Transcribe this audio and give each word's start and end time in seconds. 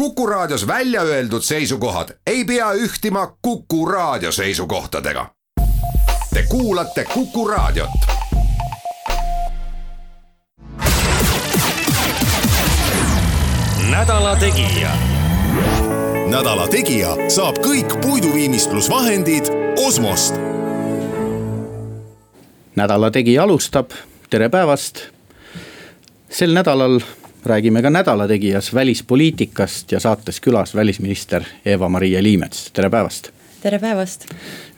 Kuku 0.00 0.26
Raadios 0.26 0.66
välja 0.66 1.02
öeldud 1.02 1.42
seisukohad 1.42 2.08
ei 2.26 2.44
pea 2.44 2.72
ühtima 2.72 3.36
Kuku 3.42 3.86
Raadio 3.86 4.32
seisukohtadega. 4.32 5.26
Te 6.34 6.42
kuulate 6.48 7.04
Kuku 7.04 7.48
Raadiot. 7.48 7.90
nädala 13.90 14.36
Tegija. 14.36 14.90
nädala 16.30 16.68
Tegija 16.68 17.16
saab 17.28 17.58
kõik 17.58 18.00
puiduviimistlusvahendid 18.00 19.44
Osmost. 19.86 20.34
nädala 22.76 23.10
Tegija 23.10 23.42
alustab, 23.42 23.90
tere 24.30 24.48
päevast. 24.48 25.00
sel 26.30 26.54
nädalal 26.54 27.00
räägime 27.44 27.82
ka 27.82 27.90
Nädala 27.90 28.28
Tegijas 28.28 28.74
välispoliitikast 28.74 29.92
ja 29.92 30.00
saates 30.00 30.40
külas 30.40 30.74
välisminister 30.74 31.44
Eva-Maria 31.64 32.22
Liimets, 32.22 32.70
tere 32.72 32.90
päevast. 32.90 33.30
tere 33.62 33.78
päevast. 33.78 34.24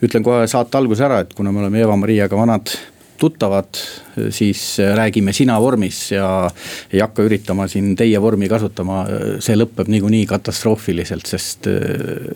ütlen 0.03 0.23
kohe 0.23 0.47
saate 0.47 0.77
alguse 0.77 1.03
ära, 1.03 1.19
et 1.19 1.33
kuna 1.33 1.51
me 1.51 1.59
oleme 1.59 1.81
Eva-Mariaga 1.81 2.37
vanad 2.37 2.73
tuttavad, 3.17 3.79
siis 4.29 4.77
räägime 4.95 5.33
sina 5.33 5.61
vormis 5.61 6.11
ja 6.11 6.49
ei 6.93 6.99
hakka 6.99 7.23
üritama 7.23 7.67
siin 7.67 7.95
teie 7.95 8.21
vormi 8.21 8.49
kasutama. 8.49 9.05
see 9.39 9.55
lõpeb 9.55 9.87
niikuinii 9.87 10.25
katastroofiliselt, 10.25 11.25
sest 11.25 11.67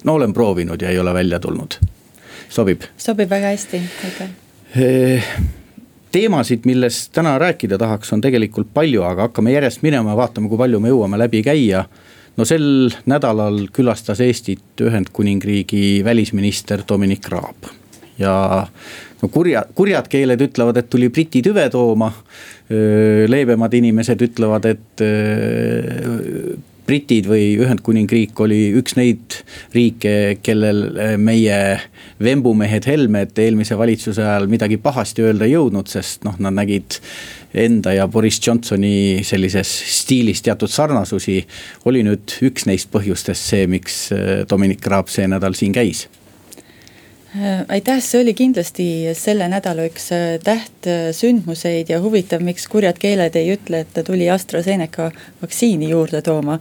no 0.04 0.14
olen 0.14 0.34
proovinud 0.34 0.82
ja 0.82 0.90
ei 0.90 1.00
ole 1.00 1.14
välja 1.14 1.40
tulnud. 1.40 1.80
sobib? 2.50 2.82
sobib 2.98 3.30
väga 3.30 3.56
hästi, 3.56 3.82
aitäh 4.04 5.57
teemasid, 6.12 6.66
millest 6.66 7.12
täna 7.16 7.38
rääkida 7.40 7.78
tahaks, 7.78 8.14
on 8.14 8.22
tegelikult 8.22 8.70
palju, 8.74 9.04
aga 9.08 9.28
hakkame 9.28 9.54
järjest 9.56 9.84
minema 9.86 10.14
ja 10.14 10.22
vaatame, 10.22 10.50
kui 10.50 10.60
palju 10.60 10.80
me 10.84 10.94
jõuame 10.94 11.20
läbi 11.20 11.44
käia. 11.46 11.86
no 12.38 12.46
sel 12.46 12.92
nädalal 13.06 13.68
külastas 13.74 14.20
Eestit 14.22 14.82
Ühendkuningriigi 14.82 16.04
välisminister 16.06 16.84
Dominic 16.90 17.30
Raab 17.30 17.72
ja 18.20 18.68
no 19.22 19.30
kurja, 19.30 19.64
kurjad 19.76 20.08
keeled 20.10 20.42
ütlevad, 20.42 20.78
et 20.78 20.90
tuli 20.90 21.10
Briti 21.10 21.42
tüve 21.42 21.70
tooma. 21.70 22.12
leebemad 23.28 23.74
inimesed 23.74 24.22
ütlevad, 24.22 24.66
et 24.66 25.02
britid 26.88 27.28
või 27.30 27.56
Ühendkuningriik 27.60 28.40
oli 28.44 28.60
üks 28.80 28.96
neid 28.98 29.40
riike, 29.76 30.38
kellel 30.44 30.84
meie 31.22 31.60
vembumehed 32.24 32.88
Helmed 32.90 33.38
eelmise 33.44 33.78
valitsuse 33.78 34.24
ajal 34.24 34.48
midagi 34.52 34.80
pahasti 34.82 35.26
öelda 35.28 35.48
ei 35.48 35.56
jõudnud, 35.56 35.90
sest 35.92 36.26
noh, 36.28 36.38
nad 36.44 36.56
nägid 36.58 37.00
enda 37.58 37.94
ja 37.96 38.08
Boris 38.12 38.40
Johnsoni 38.44 39.24
sellises 39.28 39.72
stiilis 40.00 40.44
teatud 40.46 40.72
sarnasusi. 40.72 41.42
oli 41.86 42.04
nüüd 42.04 42.38
üks 42.44 42.68
neist 42.68 42.92
põhjustest 42.94 43.52
see, 43.52 43.68
miks 43.68 44.08
Dominic 44.50 44.86
Raab 44.88 45.12
see 45.12 45.28
nädal 45.28 45.56
siin 45.58 45.76
käis 45.76 46.08
aitäh, 47.68 48.00
see 48.02 48.22
oli 48.22 48.34
kindlasti 48.34 48.86
selle 49.18 49.48
nädala 49.52 49.86
üks 49.88 50.10
äh, 50.16 50.38
tähtsündmuseid 50.44 51.90
ja 51.92 52.00
huvitav, 52.02 52.42
miks 52.46 52.68
kurjad 52.72 53.00
keeled 53.02 53.36
ei 53.40 53.52
ütle, 53.56 53.82
et 53.84 53.92
ta 53.94 54.04
tuli 54.06 54.30
AstraZeneca 54.32 55.10
vaktsiini 55.42 55.90
juurde 55.90 56.22
tooma. 56.22 56.60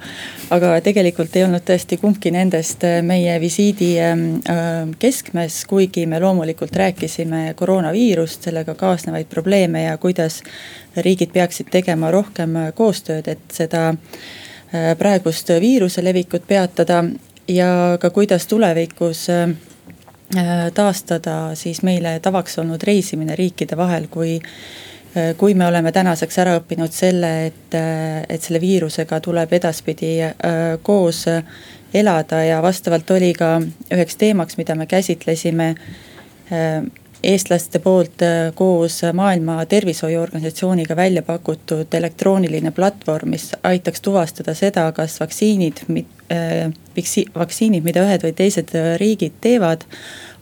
aga 0.50 0.72
tegelikult 0.84 1.36
ei 1.36 1.44
olnud 1.46 1.64
tõesti 1.66 1.98
kumbki 2.00 2.32
nendest 2.34 2.84
äh, 2.88 2.98
meie 3.02 3.38
visiidi 3.40 3.92
ähm, 4.02 4.24
keskmes, 4.98 5.62
kuigi 5.70 6.06
me 6.06 6.20
loomulikult 6.20 6.76
rääkisime 6.76 7.54
koroonaviirust, 7.56 8.48
sellega 8.48 8.74
kaasnevaid 8.74 9.30
probleeme 9.30 9.86
ja 9.86 9.96
kuidas 9.96 10.42
riigid 10.96 11.32
peaksid 11.32 11.70
tegema 11.70 12.10
rohkem 12.10 12.56
koostööd, 12.74 13.28
et 13.28 13.52
seda 13.52 13.92
praegust 14.98 15.48
viiruse 15.60 16.02
levikut 16.04 16.46
peatada 16.46 17.04
ja 17.48 17.68
ka 18.00 18.10
kuidas 18.10 18.46
tulevikus 18.50 19.28
Äh, 19.30 19.54
taastada 20.74 21.54
siis 21.54 21.82
meile 21.86 22.16
tavaks 22.20 22.58
olnud 22.58 22.82
reisimine 22.82 23.36
riikide 23.38 23.76
vahel, 23.78 24.08
kui 24.10 24.34
äh, 24.40 25.36
kui 25.38 25.54
me 25.54 25.66
oleme 25.66 25.92
tänaseks 25.92 26.38
ära 26.42 26.56
õppinud 26.58 26.92
selle, 26.92 27.30
et, 27.46 27.74
äh, 27.78 28.24
et 28.28 28.42
selle 28.42 28.60
viirusega 28.60 29.20
tuleb 29.24 29.52
edaspidi 29.56 30.16
koos 30.82 31.24
elada. 31.94 32.42
Ja 32.44 32.60
vastavalt 32.62 33.10
oli 33.10 33.32
ka 33.34 33.56
üheks 33.94 34.18
teemaks, 34.18 34.58
mida 34.58 34.74
me 34.74 34.86
käsitlesime 34.86 35.74
eestlaste 37.26 37.80
poolt 37.82 38.22
koos 38.54 39.00
Maailma 39.12 39.64
Tervishoiuorganisatsiooniga 39.66 40.96
välja 40.96 41.22
pakutud 41.22 41.94
elektrooniline 41.94 42.70
platvorm, 42.70 43.34
mis 43.34 43.50
aitaks 43.62 44.00
tuvastada 44.00 44.54
seda, 44.54 44.86
kas 44.92 45.18
vaktsiinid, 45.20 45.82
vaktsiinid, 47.34 47.84
mida 47.84 48.04
ühed 48.06 48.26
või 48.26 48.34
teised 48.36 48.74
riigid 49.02 49.40
teevad, 49.40 49.86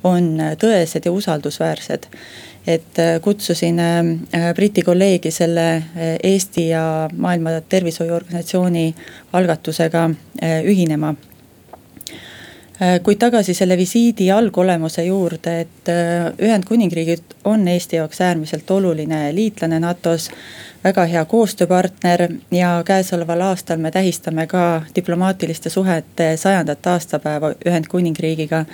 on 0.04 0.36
tõesed 0.60 1.06
ja 1.08 1.12
usaldusväärsed. 1.12 2.10
et 2.66 2.96
kutsusin 3.20 3.80
Briti 4.54 4.82
kolleegi 4.82 5.30
selle 5.30 5.82
Eesti 6.22 6.68
ja 6.68 7.10
Maailma 7.16 7.60
Tervishoiuorganisatsiooni 7.68 8.94
algatusega 9.32 10.10
ühinema 10.64 11.14
kuid 13.02 13.20
tagasi 13.22 13.54
selle 13.54 13.76
visiidi 13.78 14.30
algolemuse 14.34 15.04
juurde, 15.06 15.60
et 15.60 15.90
Ühendkuningriigid 16.42 17.36
on 17.46 17.68
Eesti 17.68 17.96
jaoks 17.96 18.20
äärmiselt 18.20 18.70
oluline 18.70 19.28
liitlane 19.34 19.78
NATO-s 19.80 20.30
väga 20.84 21.04
hea 21.08 21.24
koostööpartner 21.24 22.26
ja 22.52 22.82
käesoleval 22.86 23.40
aastal 23.40 23.80
me 23.80 23.90
tähistame 23.90 24.46
ka 24.46 24.82
diplomaatiliste 24.96 25.70
suhete 25.70 26.36
sajandat 26.36 26.86
aastapäeva 26.86 27.54
Ühendkuningriigiga. 27.66 28.64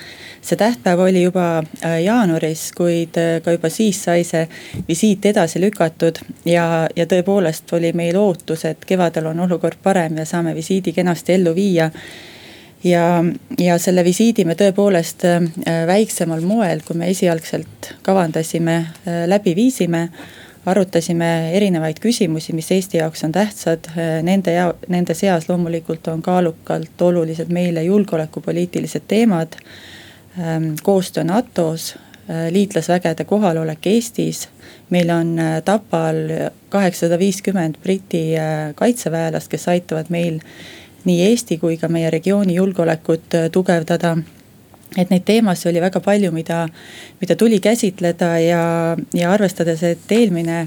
see 0.43 0.57
tähtpäev 0.57 0.99
oli 0.99 1.23
juba 1.23 1.59
äh, 1.59 2.03
jaanuaris, 2.03 2.73
kuid 2.77 3.17
äh, 3.17 3.43
ka 3.43 3.53
juba 3.53 3.69
siis 3.69 4.05
sai 4.05 4.25
see 4.25 4.49
visiit 4.89 5.27
edasi 5.27 5.61
lükatud 5.61 6.19
ja, 6.45 6.89
ja 6.97 7.07
tõepoolest 7.07 7.73
oli 7.77 7.93
meil 7.93 8.17
ootus, 8.17 8.65
et 8.65 8.85
kevadel 8.85 9.27
on 9.27 9.41
olukord 9.41 9.79
parem 9.83 10.17
ja 10.17 10.25
saame 10.25 10.55
visiidi 10.55 10.93
kenasti 10.93 11.33
ellu 11.33 11.55
viia 11.55 11.91
ja, 12.85 13.25
ja 13.59 13.79
selle 13.79 14.05
visiidi 14.05 14.45
me 14.45 14.57
tõepoolest 14.59 15.25
äh, 15.29 15.49
väiksemal 15.87 16.45
moel, 16.47 16.85
kui 16.87 16.97
me 16.97 17.11
esialgselt 17.11 17.95
kavandasime, 18.07 18.85
läbi 19.27 19.57
viisime 19.57 20.09
arutasime 20.69 21.51
erinevaid 21.57 22.01
küsimusi, 22.01 22.53
mis 22.53 22.69
Eesti 22.73 23.01
jaoks 23.01 23.25
on 23.25 23.33
tähtsad, 23.33 23.89
nende 24.23 24.53
ja 24.53 24.69
nende 24.93 25.15
seas 25.17 25.49
loomulikult 25.49 26.09
on 26.13 26.23
kaalukalt 26.23 27.03
olulised 27.03 27.49
meile 27.53 27.83
julgeolekupoliitilised 27.87 29.09
teemad. 29.09 29.57
Ähm, 30.39 30.75
koostöö 30.83 31.25
NATO-s, 31.25 31.97
äh, 32.31 32.51
liitlasvägede 32.51 33.25
kohalolek 33.25 33.87
Eestis. 33.87 34.49
meil 34.91 35.11
on 35.11 35.39
äh, 35.39 35.63
Tapal 35.63 36.17
kaheksasada 36.69 37.19
viiskümmend 37.19 37.75
Briti 37.83 38.39
äh, 38.39 38.75
kaitseväelast, 38.75 39.49
kes 39.49 39.69
aitavad 39.69 40.07
meil 40.09 40.41
nii 41.05 41.23
Eesti 41.31 41.59
kui 41.59 41.79
ka 41.81 41.89
meie 41.89 42.11
regiooni 42.11 42.59
julgeolekut 42.59 43.39
tugevdada 43.53 44.17
et 44.99 45.11
neid 45.11 45.25
teemasid 45.27 45.71
oli 45.71 45.83
väga 45.83 46.01
palju, 46.03 46.33
mida, 46.35 46.65
mida 47.21 47.37
tuli 47.39 47.61
käsitleda 47.63 48.31
ja, 48.43 48.63
ja 49.15 49.33
arvestades, 49.33 49.83
et 49.87 50.13
eelmine 50.17 50.65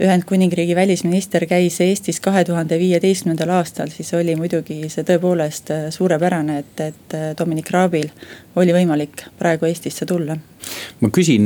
Ühendkuningriigi 0.00 0.72
välisminister 0.76 1.44
käis 1.48 1.76
Eestis 1.84 2.16
kahe 2.24 2.44
tuhande 2.48 2.78
viieteistkümnendal 2.80 3.50
aastal, 3.58 3.90
siis 3.92 4.08
oli 4.16 4.32
muidugi 4.36 4.88
see 4.92 5.04
tõepoolest 5.04 5.72
suurepärane, 5.92 6.58
et, 6.62 6.80
et 6.80 7.16
Dominic 7.36 7.68
Raabil 7.74 8.08
oli 8.56 8.72
võimalik 8.72 9.26
praegu 9.38 9.68
Eestisse 9.68 10.08
tulla. 10.08 10.36
ma 11.00 11.10
küsin, 11.12 11.44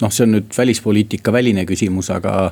noh, 0.00 0.12
see 0.12 0.24
on 0.24 0.38
nüüd 0.38 0.48
välispoliitika 0.56 1.32
väline 1.32 1.66
küsimus, 1.68 2.08
aga 2.14 2.50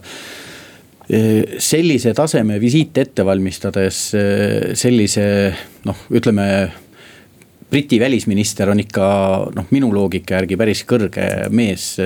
sellise 1.07 2.11
taseme 2.19 2.57
visiite 2.59 3.05
ette 3.07 3.23
valmistades 3.27 4.01
sellise 4.75 5.27
noh, 5.87 6.01
ütleme 6.11 6.49
Briti 7.71 8.01
välisminister 8.01 8.71
on 8.71 8.79
ikka 8.79 9.07
noh, 9.55 9.65
minu 9.75 9.89
loogika 9.91 10.37
järgi 10.37 10.59
päris 10.59 10.85
kõrge 10.87 11.25
mees 11.51 11.97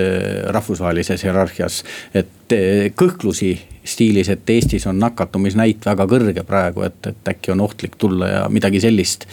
rahvusvahelises 0.49 1.21
hierarhias. 1.21 1.83
et 2.13 2.55
kõhklusi 2.97 3.51
stiilis, 3.85 4.29
et 4.29 4.49
Eestis 4.49 4.87
on 4.89 4.97
nakatumisnäit 4.99 5.85
väga 5.85 6.07
kõrge 6.09 6.43
praegu, 6.47 6.81
et, 6.85 6.97
et 7.07 7.29
äkki 7.33 7.53
on 7.53 7.61
ohtlik 7.61 7.95
tulla 7.97 8.27
ja 8.27 8.41
midagi 8.49 8.81
sellist. 8.81 9.27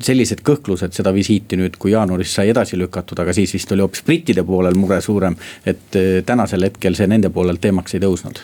Sellised 0.00 0.42
kõhklused 0.46 0.94
seda 0.94 1.14
visiiti 1.14 1.58
nüüd, 1.58 1.78
kui 1.78 1.94
jaanuaris 1.94 2.34
sai 2.34 2.50
edasi 2.50 2.78
lükatud, 2.78 3.22
aga 3.22 3.32
siis 3.32 3.54
vist 3.54 3.72
oli 3.72 3.86
hoopis 3.86 4.02
brittide 4.06 4.42
poolel 4.42 4.74
mure 4.74 5.00
suurem. 5.00 5.36
et 5.66 6.02
tänasel 6.26 6.66
hetkel 6.66 6.98
see 6.98 7.06
nende 7.06 7.30
poolelt 7.30 7.62
teemaks 7.62 7.94
ei 7.94 8.02
tõusnud 8.02 8.42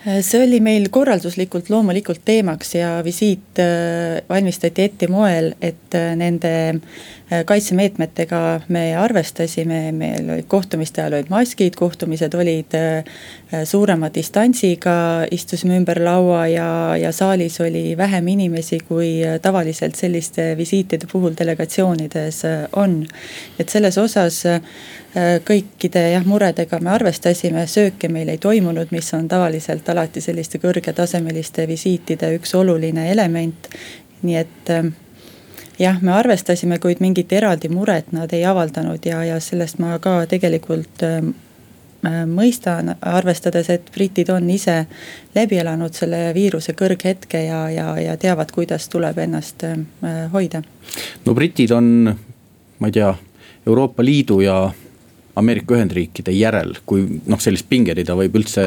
see 0.00 0.40
oli 0.40 0.60
meil 0.64 0.86
korralduslikult 0.88 1.68
loomulikult 1.68 2.22
teemaks 2.24 2.74
ja 2.78 2.92
visiit 3.04 3.60
äh, 3.60 4.22
valmistati 4.28 4.86
ette 4.88 5.08
moel, 5.12 5.52
et 5.60 5.92
äh, 5.94 6.14
nende 6.16 6.52
äh, 6.70 7.42
kaitsemeetmetega 7.44 8.40
me 8.72 8.84
arvestasime, 8.96 9.82
meil 9.92 10.30
olid 10.32 10.48
kohtumiste 10.48 11.02
ajal 11.02 11.18
olid 11.18 11.32
maskid, 11.32 11.76
kohtumised 11.76 12.34
olid 12.34 12.76
suurema 13.68 14.08
distantsiga, 14.14 15.26
istusime 15.30 15.76
ümber 15.76 16.00
laua 16.04 16.46
ja, 16.48 16.70
ja 16.96 17.12
saalis 17.12 17.60
oli 17.60 17.92
vähem 17.98 18.28
inimesi, 18.32 18.80
kui 18.88 19.18
tavaliselt 19.42 19.98
selliste 20.00 20.54
visiitide 20.56 21.10
puhul 21.12 21.36
delegatsioonides 21.38 22.42
on. 22.78 23.02
et 23.58 23.68
selles 23.68 23.98
osas 23.98 24.44
kõikide 25.14 26.04
jah 26.12 26.26
muredega 26.26 26.78
me 26.80 26.90
arvestasime, 26.94 27.66
sööke 27.66 28.08
meil 28.08 28.28
ei 28.30 28.38
toimunud, 28.38 28.92
mis 28.94 29.08
on 29.14 29.26
tavaliselt 29.28 29.88
alati 29.88 30.20
selliste 30.22 30.60
kõrgetasemeliste 30.62 31.66
visiitide 31.66 32.30
üks 32.36 32.54
oluline 32.54 33.10
element. 33.10 33.68
nii 34.22 34.36
et 34.36 34.70
äh, 34.70 34.84
jah, 35.78 36.02
me 36.02 36.12
arvestasime, 36.12 36.78
kuid 36.78 37.00
mingit 37.00 37.32
eraldi 37.32 37.68
muret 37.68 38.12
nad 38.12 38.32
ei 38.32 38.44
avaldanud 38.44 39.06
ja, 39.06 39.24
ja 39.24 39.40
sellest 39.40 39.78
ma 39.78 39.98
ka 39.98 40.26
tegelikult 40.30 41.02
äh, 41.02 41.24
mõistan, 42.26 42.94
arvestades, 43.00 43.70
et 43.70 43.90
britid 43.92 44.30
on 44.30 44.50
ise 44.50 44.86
läbi 45.34 45.58
elanud 45.58 45.94
selle 45.94 46.30
viiruse 46.34 46.72
kõrghetke 46.72 47.42
ja, 47.44 47.64
ja, 47.70 47.96
ja 47.98 48.16
teavad, 48.16 48.52
kuidas 48.52 48.88
tuleb 48.88 49.18
ennast 49.18 49.64
hoida. 50.32 50.62
no 51.26 51.34
britid 51.34 51.70
on, 51.70 52.14
ma 52.78 52.86
ei 52.86 52.92
tea, 52.92 53.10
Euroopa 53.66 54.04
Liidu 54.04 54.40
ja 54.40 54.70
Ameerika 55.38 55.76
Ühendriikide 55.76 56.34
järel, 56.34 56.74
kui 56.86 57.04
noh, 57.26 57.38
sellist 57.42 57.68
pingerida 57.70 58.16
võib 58.18 58.40
üldse 58.40 58.64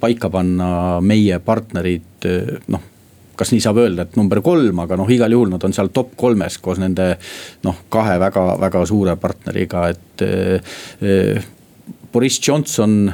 paika 0.00 0.30
panna 0.32 1.00
meie 1.00 1.38
partnerid 1.44 2.28
noh 2.72 2.92
kas 3.36 3.52
nii 3.52 3.60
saab 3.60 3.76
öelda, 3.82 4.06
et 4.06 4.16
number 4.16 4.40
kolm, 4.44 4.78
aga 4.80 4.96
noh, 4.96 5.08
igal 5.12 5.32
juhul 5.32 5.50
nad 5.52 5.64
on 5.66 5.74
seal 5.76 5.90
top 5.94 6.14
kolmes 6.16 6.56
koos 6.64 6.80
nende 6.80 7.10
noh, 7.66 7.82
kahe 7.92 8.16
väga-väga 8.22 8.84
suure 8.88 9.16
partneriga, 9.20 9.90
et 9.92 10.26
eh,. 10.26 11.44
Boris 12.16 12.38
Johnson 12.40 13.10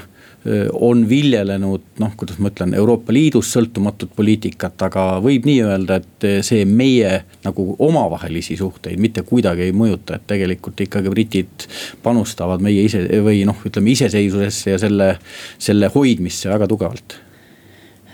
on 0.73 1.05
viljelenud 1.09 2.00
noh, 2.03 2.15
kuidas 2.19 2.39
ma 2.43 2.50
ütlen, 2.50 2.75
Euroopa 2.75 3.15
Liidus 3.15 3.53
sõltumatut 3.55 4.11
poliitikat, 4.17 4.81
aga 4.89 5.05
võib 5.23 5.47
nii 5.47 5.61
öelda, 5.62 6.00
et 6.03 6.27
see 6.47 6.65
meie 6.67 7.12
nagu 7.44 7.67
omavahelisi 7.79 8.56
suhteid 8.59 8.99
mitte 9.03 9.23
kuidagi 9.29 9.69
ei 9.69 9.77
mõjuta, 9.77 10.19
et 10.19 10.27
tegelikult 10.35 10.83
ikkagi 10.83 11.12
britid 11.15 11.69
panustavad 12.03 12.65
meie 12.65 12.87
ise 12.89 13.05
või 13.23 13.44
noh, 13.47 13.61
ütleme 13.69 13.94
iseseisvusesse 13.94 14.75
ja 14.75 14.81
selle, 14.83 15.12
selle 15.62 15.93
hoidmisse 15.94 16.50
väga 16.50 16.71
tugevalt 16.71 17.21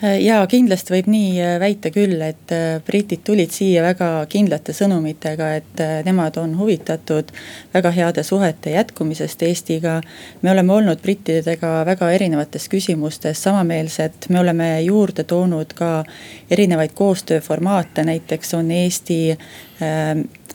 ja 0.03 0.39
kindlasti 0.47 0.93
võib 0.95 1.09
nii 1.11 1.31
äh, 1.43 1.55
väita 1.61 1.91
küll, 1.95 2.21
et 2.23 2.53
äh, 2.55 2.79
britid 2.87 3.25
tulid 3.27 3.51
siia 3.55 3.83
väga 3.83 4.11
kindlate 4.31 4.75
sõnumitega, 4.77 5.49
et 5.59 5.83
nemad 6.07 6.39
on 6.39 6.55
huvitatud 6.59 7.33
väga 7.75 7.93
heade 7.97 8.23
suhete 8.23 8.77
jätkumisest 8.77 9.43
Eestiga. 9.43 10.01
me 10.43 10.51
oleme 10.51 10.73
olnud 10.73 11.03
brittidega 11.03 11.85
väga 11.87 12.11
erinevates 12.15 12.69
küsimustes 12.69 13.43
samameelsed, 13.43 14.29
me 14.29 14.41
oleme 14.41 14.83
juurde 14.83 15.25
toonud 15.25 15.75
ka 15.75 16.05
erinevaid 16.51 16.95
koostööformaate, 16.95 18.05
näiteks 18.05 18.55
on 18.55 18.71
Eesti 18.71 19.37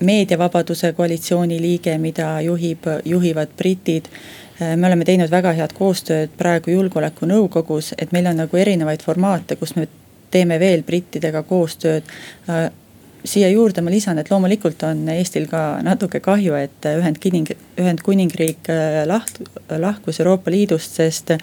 meediavabaduse 0.02 0.94
koalitsiooni 0.94 1.62
liige, 1.62 1.98
mida 1.98 2.42
juhib, 2.42 2.88
juhivad 3.06 3.54
britid. 3.58 4.06
Äh, 4.06 4.43
me 4.60 4.88
oleme 4.88 5.06
teinud 5.06 5.32
väga 5.34 5.52
head 5.58 5.74
koostööd 5.74 6.36
praegu 6.38 6.72
julgeolekunõukogus, 6.76 7.94
et 7.98 8.12
meil 8.14 8.28
on 8.30 8.38
nagu 8.44 8.58
erinevaid 8.58 9.02
formaate, 9.02 9.56
kus 9.58 9.76
me 9.76 9.88
teeme 10.34 10.60
veel 10.62 10.84
brittidega 10.86 11.44
koostööd 11.48 12.10
äh, 12.50 12.68
siia 13.26 13.50
juurde 13.50 13.82
ma 13.82 13.92
lisan, 13.92 14.20
et 14.20 14.30
loomulikult 14.32 14.84
on 14.88 15.08
Eestil 15.14 15.48
ka 15.52 15.80
natuke 15.86 16.20
kahju, 16.24 16.58
et 16.60 16.90
Ühendkining, 16.92 17.48
Ühendkuningriik 17.80 18.70
äh, 18.72 19.02
laht-, 19.10 19.42
lahkus 19.80 20.20
Euroopa 20.24 20.52
Liidust, 20.52 21.00
sest. 21.00 21.36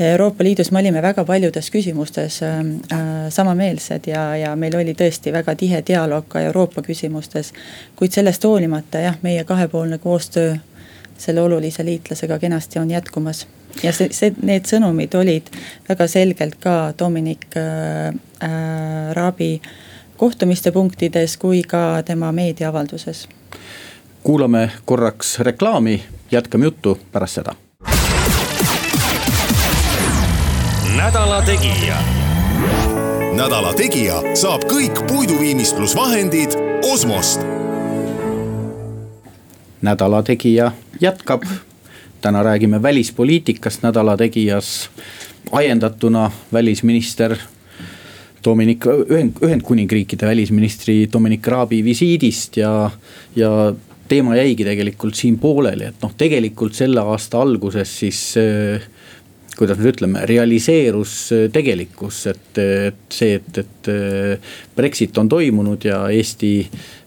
Euroopa 0.00 0.44
Liidus 0.44 0.70
me 0.72 0.80
olime 0.80 1.02
väga 1.04 1.20
paljudes 1.28 1.68
küsimustes 1.70 2.38
äh, 2.46 2.62
samameelsed 3.28 4.08
ja, 4.08 4.22
ja 4.40 4.54
meil 4.56 4.76
oli 4.78 4.94
tõesti 4.96 5.34
väga 5.34 5.52
tihe 5.60 5.82
dialoog 5.86 6.30
ka 6.32 6.40
Euroopa 6.40 6.82
küsimustes. 6.82 7.52
kuid 7.96 8.16
sellest 8.16 8.44
hoolimata 8.48 9.04
jah, 9.04 9.18
meie 9.22 9.44
kahepoolne 9.44 9.98
koostöö 9.98 10.56
selle 11.22 11.40
olulise 11.40 11.84
liitlasega 11.84 12.38
kenasti 12.38 12.78
on 12.78 12.90
jätkumas. 12.90 13.46
ja 13.82 13.92
see, 13.92 14.08
see, 14.12 14.34
need 14.42 14.66
sõnumid 14.68 15.14
olid 15.16 15.48
väga 15.88 16.06
selgelt 16.10 16.58
ka 16.60 16.92
Dominic 16.98 17.46
äh, 17.56 18.10
äh, 18.42 19.14
Raabi 19.16 19.60
kohtumiste 20.16 20.72
punktides 20.72 21.36
kui 21.36 21.62
ka 21.62 22.02
tema 22.06 22.32
meediaavalduses. 22.32 23.28
kuulame 24.22 24.70
korraks 24.84 25.38
reklaami, 25.38 26.02
jätkame 26.30 26.64
juttu 26.64 26.98
pärast 27.12 27.34
seda. 27.34 27.54
nädala 30.96 31.42
Tegija. 31.42 31.96
nädala 33.32 33.74
Tegija 33.74 34.22
saab 34.34 34.64
kõik 34.64 35.06
puiduviimistlusvahendid 35.06 36.58
Osmost 36.92 37.40
nädala 39.82 40.22
Tegija 40.22 40.72
jätkab. 41.00 41.42
täna 42.20 42.42
räägime 42.42 42.82
välispoliitikast 42.82 43.82
Nädala 43.82 44.16
Tegijas 44.16 44.90
ajendatuna 45.52 46.30
välisminister 46.52 47.36
Dominic, 48.44 48.86
Ühend, 48.86 49.32
Ühendkuningriikide 49.42 50.26
välisministri 50.26 51.08
Dominic 51.12 51.46
Raabi 51.46 51.84
visiidist 51.84 52.56
ja, 52.56 52.90
ja 53.36 53.74
teema 54.08 54.36
jäigi 54.36 54.64
tegelikult 54.64 55.14
siin 55.14 55.38
pooleli, 55.38 55.84
et 55.84 56.02
noh, 56.02 56.14
tegelikult 56.18 56.74
selle 56.74 57.00
aasta 57.00 57.40
alguses 57.42 57.98
siis 57.98 58.22
kuidas 59.58 59.78
nüüd 59.78 59.92
ütleme, 59.92 60.22
realiseerus 60.28 61.14
tegelikkus, 61.52 62.26
et, 62.30 62.58
et 62.58 63.00
see, 63.12 63.34
et, 63.40 63.58
et 63.58 63.81
äh, 63.88 64.54
Brexit 64.76 65.18
on 65.18 65.28
toimunud 65.28 65.84
ja 65.84 66.04
Eesti 66.10 66.52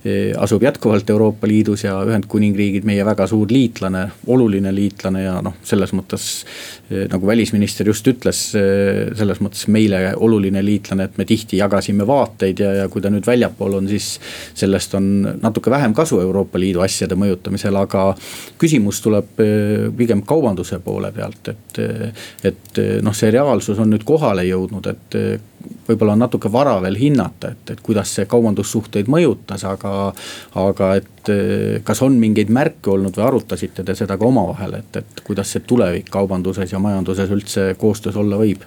Eh, 0.06 0.34
asub 0.38 0.64
jätkuvalt 0.64 1.10
Euroopa 1.10 1.48
Liidus 1.48 1.84
ja 1.84 1.96
Ühendkuningriigid 2.06 2.84
meie 2.86 3.02
väga 3.06 3.26
suur 3.28 3.50
liitlane, 3.50 4.04
oluline 4.30 4.70
liitlane 4.76 5.24
ja 5.24 5.40
noh, 5.42 5.56
selles 5.66 5.96
mõttes. 5.98 6.28
Eh, 6.92 7.08
nagu 7.10 7.26
välisminister 7.26 7.90
just 7.90 8.06
ütles, 8.06 8.42
eh, 8.54 9.10
selles 9.18 9.42
mõttes 9.42 9.66
meile 9.66 10.12
oluline 10.14 10.62
liitlane, 10.62 11.08
et 11.10 11.18
me 11.18 11.26
tihti 11.26 11.58
jagasime 11.58 12.06
vaateid 12.06 12.62
ja, 12.62 12.74
ja 12.84 12.86
kui 12.88 13.02
ta 13.02 13.10
nüüd 13.10 13.26
väljapool 13.26 13.80
on, 13.80 13.90
siis. 13.90 14.20
sellest 14.54 14.94
on 14.96 15.08
natuke 15.42 15.72
vähem 15.74 15.94
kasu 15.94 16.20
Euroopa 16.22 16.60
Liidu 16.60 16.86
asjade 16.86 17.18
mõjutamisel, 17.18 17.76
aga 17.76 18.06
küsimus 18.62 19.02
tuleb 19.02 19.42
pigem 19.98 20.22
kaubanduse 20.22 20.80
poole 20.86 21.12
pealt, 21.12 21.50
et. 21.50 21.82
et 22.44 22.80
noh, 23.02 23.14
see 23.16 23.32
reaalsus 23.32 23.80
on 23.80 23.90
nüüd 23.90 24.04
kohale 24.06 24.44
jõudnud, 24.46 24.88
et 24.92 25.18
võib-olla 25.88 26.16
on 26.16 26.24
natuke 26.26 26.52
vara 26.52 26.76
veel 26.84 26.98
hinnata, 27.00 27.52
et, 27.56 27.74
et 27.76 27.82
kuidas 27.86 28.14
see 28.18 28.28
kaubandussuhteid 28.30 29.10
mõjutas, 29.12 29.66
aga. 29.68 30.14
aga 30.62 30.94
et 31.00 31.34
eh, 31.34 31.82
kas 31.84 32.02
on 32.06 32.20
mingeid 32.22 32.52
märke 32.54 32.92
olnud 32.94 33.18
või 33.18 33.26
arutasite 33.28 33.84
te 33.84 33.96
seda 33.98 34.18
ka 34.18 34.28
omavahel, 34.28 34.80
et, 34.82 35.02
et 35.02 35.26
kuidas 35.26 35.52
see 35.54 35.66
tulevik 35.66 36.10
kaubanduses 36.14 36.72
ja 36.72 36.80
majanduses 36.80 37.32
üldse 37.32 37.74
koostöös 37.80 38.16
olla 38.16 38.40
võib? 38.42 38.66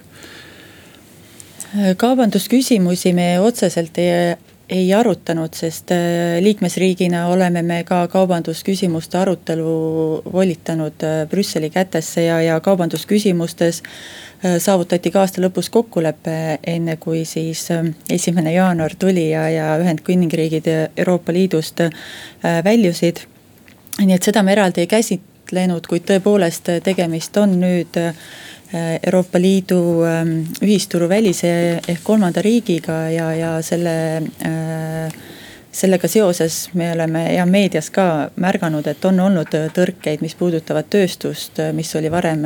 kaubandusküsimusi 1.97 3.11
me 3.13 3.27
otseselt 3.45 3.97
ei, 4.01 4.33
ei 4.69 4.87
arutanud, 4.93 5.53
sest 5.53 5.91
eh, 5.93 6.39
liikmesriigina 6.41 7.27
oleme 7.29 7.61
me 7.61 7.83
ka 7.85 8.03
kaubandusküsimuste 8.09 9.17
arutelu 9.21 9.75
volitanud 10.33 11.05
eh, 11.05 11.21
Brüsseli 11.29 11.69
kätesse 11.73 12.25
ja, 12.25 12.41
ja 12.41 12.59
kaubandusküsimustes 12.59 13.83
Äh, 13.83 14.28
saavutati 14.39 15.11
ka 15.11 15.23
aasta 15.23 15.41
lõpus 15.43 15.67
kokkulepe, 15.71 16.59
enne 16.67 16.95
kui 17.01 17.25
siis 17.27 17.65
äh, 17.75 17.89
esimene 18.09 18.53
jaanuar 18.53 18.95
tuli 18.99 19.29
ja, 19.31 19.49
ja 19.51 19.71
Ühendkuningriigid 19.81 20.69
Euroopa 20.97 21.33
Liidust 21.35 21.81
äh, 21.81 21.91
väljusid. 22.63 23.25
nii 23.99 24.15
et 24.15 24.23
seda 24.23 24.43
me 24.43 24.53
eraldi 24.55 24.85
ei 24.85 24.87
käsitlenud, 24.87 25.87
kuid 25.87 26.05
tõepoolest 26.07 26.71
tegemist 26.83 27.37
on 27.37 27.59
nüüd 27.59 27.97
Euroopa 29.03 29.39
Liidu 29.41 30.05
ähm, 30.05 30.29
ühisturu 30.61 31.09
välise 31.09 31.49
ehk 31.81 32.03
kolmanda 32.03 32.41
riigiga 32.45 33.09
ja, 33.09 33.31
ja 33.35 33.55
selle 33.65 33.95
sellega 35.71 36.07
seoses 36.07 36.69
me 36.73 36.91
oleme 36.93 37.23
ja 37.33 37.45
meedias 37.45 37.89
ka 37.89 38.29
märganud, 38.35 38.87
et 38.87 39.05
on 39.05 39.19
olnud 39.19 39.57
tõrkeid, 39.73 40.21
mis 40.21 40.35
puudutavad 40.35 40.87
tööstust, 40.89 41.59
mis 41.73 41.91
oli 41.97 42.11
varem 42.11 42.45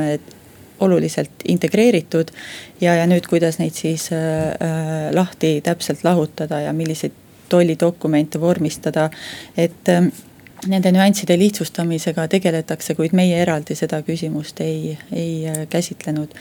oluliselt 0.80 1.30
integreeritud. 1.44 2.30
ja, 2.80 2.94
ja 2.94 3.06
nüüd, 3.06 3.26
kuidas 3.30 3.58
neid 3.58 3.74
siis 3.78 4.10
äh, 4.12 4.18
äh, 4.18 5.08
lahti 5.14 5.60
täpselt 5.64 6.04
lahutada 6.04 6.60
ja 6.60 6.72
milliseid 6.72 7.12
tollidokumente 7.48 8.40
vormistada, 8.40 9.10
et 9.56 9.88
äh, 9.88 10.06
nende 10.66 10.92
nüansside 10.92 11.38
lihtsustamisega 11.38 12.28
tegeletakse, 12.28 12.94
kuid 12.94 13.12
meie 13.12 13.36
eraldi 13.42 13.76
seda 13.76 14.00
küsimust 14.02 14.60
ei, 14.64 14.96
ei 15.12 15.66
käsitlenud 15.70 16.32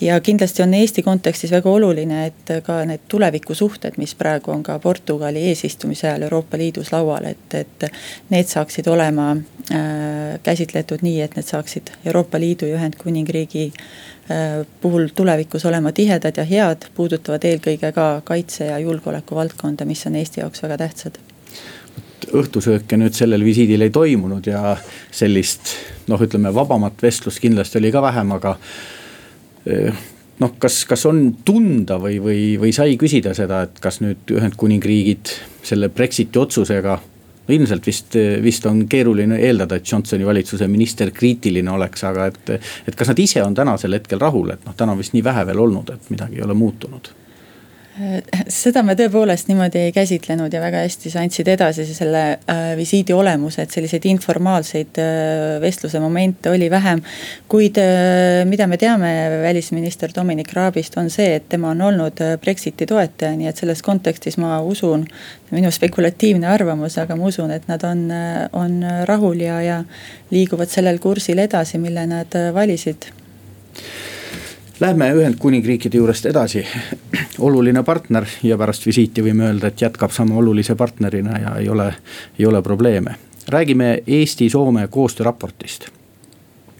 ja 0.00 0.20
kindlasti 0.20 0.62
on 0.62 0.74
Eesti 0.74 1.02
kontekstis 1.02 1.50
väga 1.50 1.70
oluline, 1.70 2.26
et 2.26 2.52
ka 2.64 2.80
need 2.88 3.04
tulevikusuhted, 3.08 3.98
mis 4.00 4.14
praegu 4.14 4.50
on 4.50 4.62
ka 4.62 4.78
Portugali 4.78 5.44
eesistumise 5.48 6.08
ajal 6.08 6.22
Euroopa 6.28 6.58
Liidus 6.58 6.92
laual, 6.92 7.24
et, 7.30 7.54
et 7.54 7.88
need 8.30 8.48
saaksid 8.48 8.88
olema 8.88 9.30
äh, 9.32 10.38
käsitletud 10.42 11.04
nii, 11.04 11.20
et 11.20 11.36
need 11.36 11.46
saaksid 11.46 11.92
Euroopa 12.04 12.40
Liidu 12.40 12.68
ja 12.70 12.78
Ühendkuningriigi 12.78 13.66
äh, 13.72 14.66
puhul 14.80 15.10
tulevikus 15.14 15.66
olema 15.66 15.92
tihedad 15.92 16.36
ja 16.36 16.44
head, 16.44 16.88
puudutavad 16.94 17.44
eelkõige 17.44 17.92
ka 17.92 18.12
kaitse 18.24 18.70
ja 18.70 18.78
julgeoleku 18.78 19.34
valdkonda, 19.34 19.84
mis 19.84 20.06
on 20.06 20.16
Eesti 20.16 20.40
jaoks 20.40 20.62
väga 20.62 20.78
tähtsad. 20.86 21.20
Õhtusööke 22.36 22.96
nüüd 23.00 23.16
sellel 23.16 23.44
visiidil 23.44 23.82
ei 23.82 23.90
toimunud 23.90 24.46
ja 24.46 24.76
sellist 25.10 25.74
noh, 26.08 26.20
ütleme 26.20 26.52
vabamat 26.54 27.02
vestlust 27.02 27.40
kindlasti 27.42 27.80
oli 27.80 27.90
ka 27.92 28.02
vähem, 28.04 28.32
aga 28.36 28.56
noh, 29.66 30.56
kas, 30.58 30.82
kas 30.88 31.06
on 31.08 31.22
tunda 31.44 31.98
või, 32.00 32.18
või, 32.22 32.42
või 32.60 32.72
sai 32.76 32.96
küsida 33.00 33.34
seda, 33.36 33.64
et 33.68 33.80
kas 33.82 34.00
nüüd 34.04 34.34
Ühendkuningriigid 34.36 35.32
selle 35.66 35.90
Brexiti 35.92 36.40
otsusega. 36.40 36.98
no 37.48 37.54
ilmselt 37.54 37.86
vist, 37.86 38.16
vist 38.42 38.66
on 38.66 38.86
keeruline 38.88 39.38
eeldada, 39.38 39.76
et 39.76 39.92
Johnsoni 39.92 40.26
valitsuse 40.26 40.68
minister 40.68 41.10
kriitiline 41.10 41.70
oleks, 41.70 42.04
aga 42.04 42.26
et. 42.32 42.52
et 42.88 42.96
kas 42.96 43.08
nad 43.08 43.18
ise 43.18 43.42
on 43.42 43.54
tänasel 43.54 43.98
hetkel 43.98 44.20
rahul, 44.20 44.50
et 44.50 44.64
noh, 44.64 44.76
täna 44.76 44.92
on 44.92 44.98
vist 44.98 45.16
nii 45.16 45.24
vähe 45.24 45.46
veel 45.46 45.58
olnud, 45.58 45.90
et 45.90 46.10
midagi 46.10 46.40
ei 46.40 46.46
ole 46.46 46.54
muutunud 46.54 47.19
seda 48.50 48.84
me 48.86 48.94
tõepoolest 48.94 49.48
niimoodi 49.50 49.80
ei 49.88 49.92
käsitlenud 49.92 50.52
ja 50.54 50.60
väga 50.62 50.84
hästi 50.84 51.10
sa 51.10 51.24
andsid 51.24 51.48
edasi 51.50 51.84
selle 51.88 52.22
äh, 52.38 52.60
visiidi 52.78 53.14
olemuse, 53.16 53.64
et 53.64 53.74
selliseid 53.74 54.06
informaalseid 54.12 55.00
äh, 55.02 55.56
vestluse 55.62 56.00
momente 56.00 56.50
oli 56.50 56.70
vähem. 56.70 57.02
kuid 57.48 57.80
äh, 57.82 58.44
mida 58.46 58.66
me 58.70 58.78
teame 58.78 59.10
välisminister 59.42 60.14
Dominic 60.14 60.52
Raabist 60.54 60.96
on 60.96 61.10
see, 61.10 61.34
et 61.34 61.48
tema 61.48 61.70
on 61.74 61.82
olnud 61.82 62.22
Brexiti 62.40 62.86
toetaja, 62.86 63.34
nii 63.36 63.50
et 63.50 63.58
selles 63.58 63.82
kontekstis 63.82 64.38
ma 64.38 64.60
usun. 64.60 65.06
minu 65.50 65.70
spekulatiivne 65.70 66.46
arvamus, 66.46 66.98
aga 66.98 67.16
ma 67.16 67.26
usun, 67.26 67.50
et 67.50 67.66
nad 67.68 67.82
on, 67.84 68.04
on 68.52 68.84
rahul 69.04 69.40
ja, 69.42 69.60
ja 69.62 69.80
liiguvad 70.30 70.70
sellel 70.70 70.98
kursil 71.02 71.42
edasi, 71.42 71.78
mille 71.78 72.06
nad 72.06 72.38
valisid 72.54 73.10
Lähme 74.80 75.10
Ühendkuningriikide 75.12 75.96
juurest 75.96 76.26
edasi. 76.26 76.66
oluline 77.38 77.82
partner 77.82 78.24
ja 78.42 78.56
pärast 78.56 78.86
visiiti 78.86 79.20
võime 79.20 79.44
öelda, 79.50 79.68
et 79.68 79.82
jätkab 79.82 80.12
sama 80.16 80.38
olulise 80.40 80.72
partnerina 80.74 81.36
ja 81.38 81.52
ei 81.60 81.68
ole, 81.68 81.90
ei 82.38 82.46
ole 82.46 82.62
probleeme. 82.62 83.14
räägime 83.48 84.02
Eesti-Soome 84.06 84.88
koostööraportist. 84.88 85.88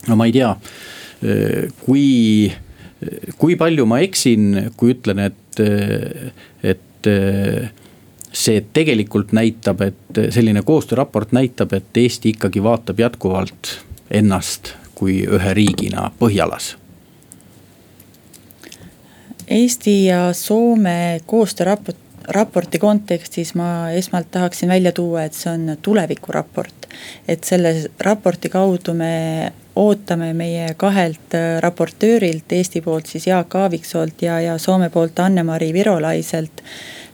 no 0.09 0.17
ma 0.17 0.27
ei 0.27 0.33
tea, 0.33 0.57
kui, 1.85 2.53
kui 3.39 3.57
palju 3.57 3.87
ma 3.87 4.01
eksin, 4.01 4.73
kui 4.77 4.95
ütlen, 4.95 5.19
et, 5.19 5.61
et 6.63 7.13
see 8.33 8.65
tegelikult 8.73 9.33
näitab, 9.33 9.81
et 9.81 10.27
selline 10.31 10.63
koostööraport 10.63 11.33
näitab, 11.33 11.73
et 11.73 11.97
Eesti 11.97 12.33
ikkagi 12.37 12.63
vaatab 12.63 13.01
jätkuvalt 13.01 13.81
ennast 14.11 14.77
kui 14.95 15.25
ühe 15.27 15.55
riigina 15.55 16.11
Põhjalas 16.21 16.77
Eesti 19.51 20.05
ja 20.05 20.33
Soome 20.33 21.21
koostööraport 21.27 21.97
raporti 22.29 22.79
kontekstis 22.79 23.55
ma 23.55 23.91
esmalt 23.91 24.31
tahaksin 24.31 24.69
välja 24.69 24.93
tuua, 24.93 25.25
et 25.25 25.35
see 25.35 25.53
on 25.53 25.77
tulevikuraport. 25.83 26.87
et 27.29 27.45
selle 27.45 27.75
raporti 28.01 28.49
kaudu 28.49 28.95
me 28.95 29.53
ootame 29.77 30.33
meie 30.35 30.75
kahelt 30.77 31.35
raportöörilt, 31.61 32.53
Eesti 32.53 32.81
poolt 32.81 33.07
siis 33.07 33.27
Jaak 33.27 33.55
Aaviksoolt 33.55 34.23
ja, 34.23 34.41
ja 34.41 34.59
Soome 34.59 34.91
poolt 34.91 35.19
Anne-Mari 35.19 35.73
Virolaiselt 35.73 36.63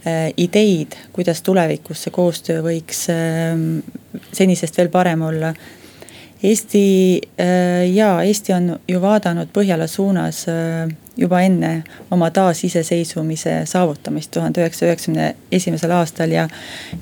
äh,. 0.06 0.32
ideid, 0.36 0.96
kuidas 1.12 1.42
tulevikus 1.42 2.02
see 2.02 2.12
koostöö 2.12 2.62
võiks 2.62 3.06
äh, 3.12 3.56
senisest 4.32 4.76
veel 4.76 4.88
parem 4.88 5.22
olla 5.22 5.54
Eesti 6.42 7.20
äh, 7.40 7.94
ja 7.94 8.22
Eesti 8.22 8.52
on 8.52 8.78
ju 8.88 9.00
vaadanud 9.00 9.48
Põhjala 9.52 9.86
suunas 9.86 10.44
äh, 10.48 10.88
juba 11.16 11.40
enne 11.40 11.84
oma 12.10 12.30
taasiseseisvumise 12.30 13.62
saavutamist 13.64 14.30
tuhande 14.30 14.60
üheksasaja 14.60 14.92
üheksakümne 14.92 15.34
esimesel 15.52 15.94
aastal 15.96 16.30
ja, 16.30 16.48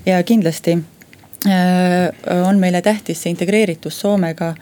ja 0.05 0.23
kindlasti 0.23 0.77
äh, 1.47 2.37
on 2.47 2.59
meile 2.59 2.81
tähtis 2.81 3.23
see 3.23 3.35
integreeritus 3.35 3.99
Soomega. 3.99 4.53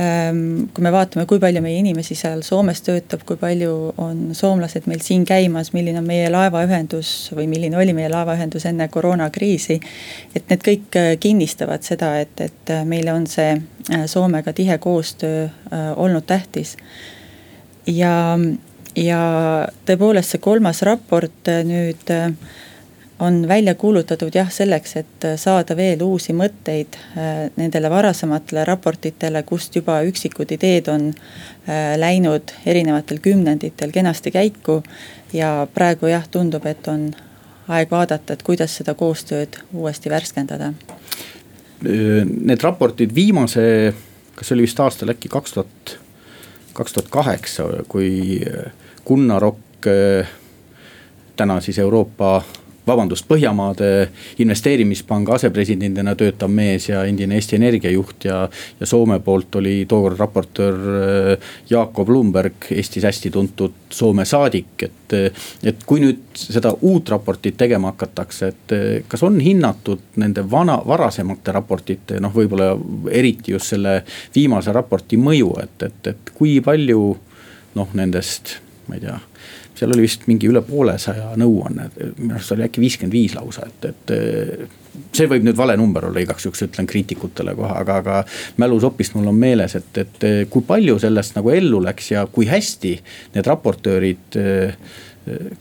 Ähm, 0.00 0.70
kui 0.72 0.84
me 0.84 0.92
vaatame, 0.92 1.26
kui 1.28 1.40
palju 1.40 1.60
meie 1.60 1.76
inimesi 1.82 2.16
seal 2.16 2.40
Soomes 2.46 2.80
töötab, 2.86 3.26
kui 3.28 3.36
palju 3.36 3.72
on 4.00 4.30
soomlased 4.36 4.88
meil 4.88 5.02
siin 5.04 5.26
käimas, 5.28 5.74
milline 5.76 6.00
on 6.00 6.08
meie 6.08 6.30
laevaühendus 6.32 7.10
või 7.36 7.44
milline 7.50 7.76
oli 7.76 7.92
meie 7.96 8.08
laevaühendus 8.12 8.64
enne 8.70 8.88
koroonakriisi. 8.88 9.80
et 10.34 10.48
need 10.48 10.64
kõik 10.64 10.96
äh, 10.96 11.12
kinnistavad 11.20 11.84
seda, 11.84 12.14
et, 12.24 12.40
et 12.40 12.74
meile 12.88 13.12
on 13.12 13.26
see 13.28 13.52
äh, 13.52 14.06
Soomega 14.06 14.52
tihe 14.52 14.78
koostöö 14.78 15.48
olnud 15.96 16.24
tähtis. 16.26 16.76
ja 17.86 18.38
ja 18.96 19.22
tõepoolest, 19.86 20.34
see 20.34 20.42
kolmas 20.42 20.82
raport 20.86 21.50
äh, 21.50 21.62
nüüd 21.66 22.12
äh, 22.12 22.32
on 23.22 23.42
välja 23.48 23.74
kuulutatud 23.78 24.34
jah, 24.34 24.50
selleks, 24.50 24.96
et 24.98 25.26
äh, 25.28 25.36
saada 25.38 25.76
veel 25.78 26.02
uusi 26.02 26.34
mõtteid 26.34 26.98
nendele 27.56 27.90
varasematele 27.90 28.64
raportitele, 28.66 29.44
kust 29.46 29.76
juba 29.78 30.00
üksikud 30.08 30.50
ideed 30.56 30.88
on 30.90 31.12
läinud 31.96 32.50
erinevatel 32.66 33.20
kümnenditel 33.22 33.92
kenasti 33.94 34.32
käiku. 34.34 34.82
ja 35.32 35.66
praegu 35.74 36.10
jah, 36.10 36.26
tundub, 36.28 36.66
et 36.66 36.88
on 36.88 37.12
aeg 37.68 37.90
vaadata, 37.90 38.34
et 38.34 38.42
kuidas 38.42 38.74
seda 38.76 38.94
koostööd 38.98 39.58
uuesti 39.72 40.10
värskendada. 40.10 40.72
Need 41.82 42.62
raportid 42.62 43.14
viimase, 43.14 43.94
kas 44.36 44.48
see 44.48 44.56
oli 44.56 44.66
vist 44.66 44.80
aastal 44.80 45.12
äkki 45.14 45.30
kaks 45.32 45.56
tuhat, 45.56 45.96
kaks 46.76 46.96
tuhat 46.96 47.10
kaheksa, 47.10 47.66
kui 47.90 48.40
Gunnarok, 49.06 49.86
eh, 49.90 50.28
täna 51.36 51.60
siis 51.60 51.78
Euroopa 51.82 52.42
vabandust, 52.86 53.26
Põhjamaade 53.28 53.88
investeerimispanga 54.42 55.36
asepresidendina 55.36 56.14
töötav 56.18 56.50
mees 56.50 56.88
ja 56.88 57.04
endine 57.08 57.36
Eesti 57.38 57.56
Energia 57.56 57.92
juht 57.92 58.26
ja. 58.26 58.42
ja 58.80 58.88
Soome 58.88 59.20
poolt 59.24 59.54
oli 59.60 59.74
tookord 59.88 60.18
raportöör 60.18 60.80
eh, 60.96 61.52
Jakob 61.70 62.06
Blumberg, 62.08 62.68
Eestis 62.70 63.06
hästi 63.06 63.30
tuntud 63.30 63.78
Soome 63.92 64.24
saadik, 64.24 64.74
et. 64.82 64.98
et 65.62 65.82
kui 65.86 66.00
nüüd 66.00 66.22
seda 66.38 66.70
uut 66.88 67.10
raportit 67.12 67.58
tegema 67.60 67.90
hakatakse, 67.92 68.48
et 68.48 69.04
kas 69.08 69.22
on 69.26 69.36
hinnatud 69.40 70.16
nende 70.22 70.44
vana, 70.50 70.78
varasemate 70.88 71.52
raportite, 71.52 72.20
noh, 72.20 72.32
võib-olla 72.32 72.70
eriti 73.12 73.52
just 73.52 73.74
selle 73.74 73.98
viimase 74.34 74.72
raporti 74.72 75.20
mõju, 75.20 75.52
et, 75.62 75.76
et, 75.90 76.14
et 76.14 76.32
kui 76.32 76.56
palju 76.64 77.02
noh, 77.76 77.92
nendest 77.98 78.56
ma 78.88 78.96
ei 78.96 79.04
tea 79.04 79.18
seal 79.82 79.94
oli 79.96 80.06
vist 80.06 80.28
mingi 80.30 80.48
üle 80.50 80.62
poolesaja 80.66 81.32
nõuanne, 81.40 81.88
minu 82.20 82.36
arust 82.36 82.54
oli 82.54 82.66
äkki 82.66 82.82
viiskümmend 82.82 83.16
viis 83.16 83.34
lausa, 83.36 83.66
et, 83.66 83.90
et. 83.90 84.14
see 85.16 85.28
võib 85.28 85.46
nüüd 85.46 85.56
vale 85.58 85.76
number 85.80 86.06
olla, 86.08 86.22
igaks 86.22 86.46
juhuks 86.46 86.66
ütlen 86.68 86.88
kriitikutele 86.88 87.56
kohe, 87.58 87.72
aga, 87.82 87.98
aga 88.02 88.18
mälusopist 88.62 89.16
mul 89.16 89.30
on 89.32 89.38
meeles, 89.40 89.74
et, 89.78 90.02
et 90.04 90.26
kui 90.52 90.64
palju 90.68 90.98
sellest 91.02 91.38
nagu 91.38 91.52
ellu 91.52 91.82
läks 91.82 92.12
ja 92.12 92.26
kui 92.30 92.48
hästi 92.50 92.94
need 93.34 93.48
raportöörid. 93.48 94.38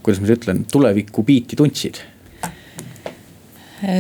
kuidas 0.02 0.18
ma 0.18 0.26
siis 0.26 0.40
ütlen, 0.40 0.64
tuleviku 0.72 1.24
biiti 1.24 1.56
tundsid 1.56 2.00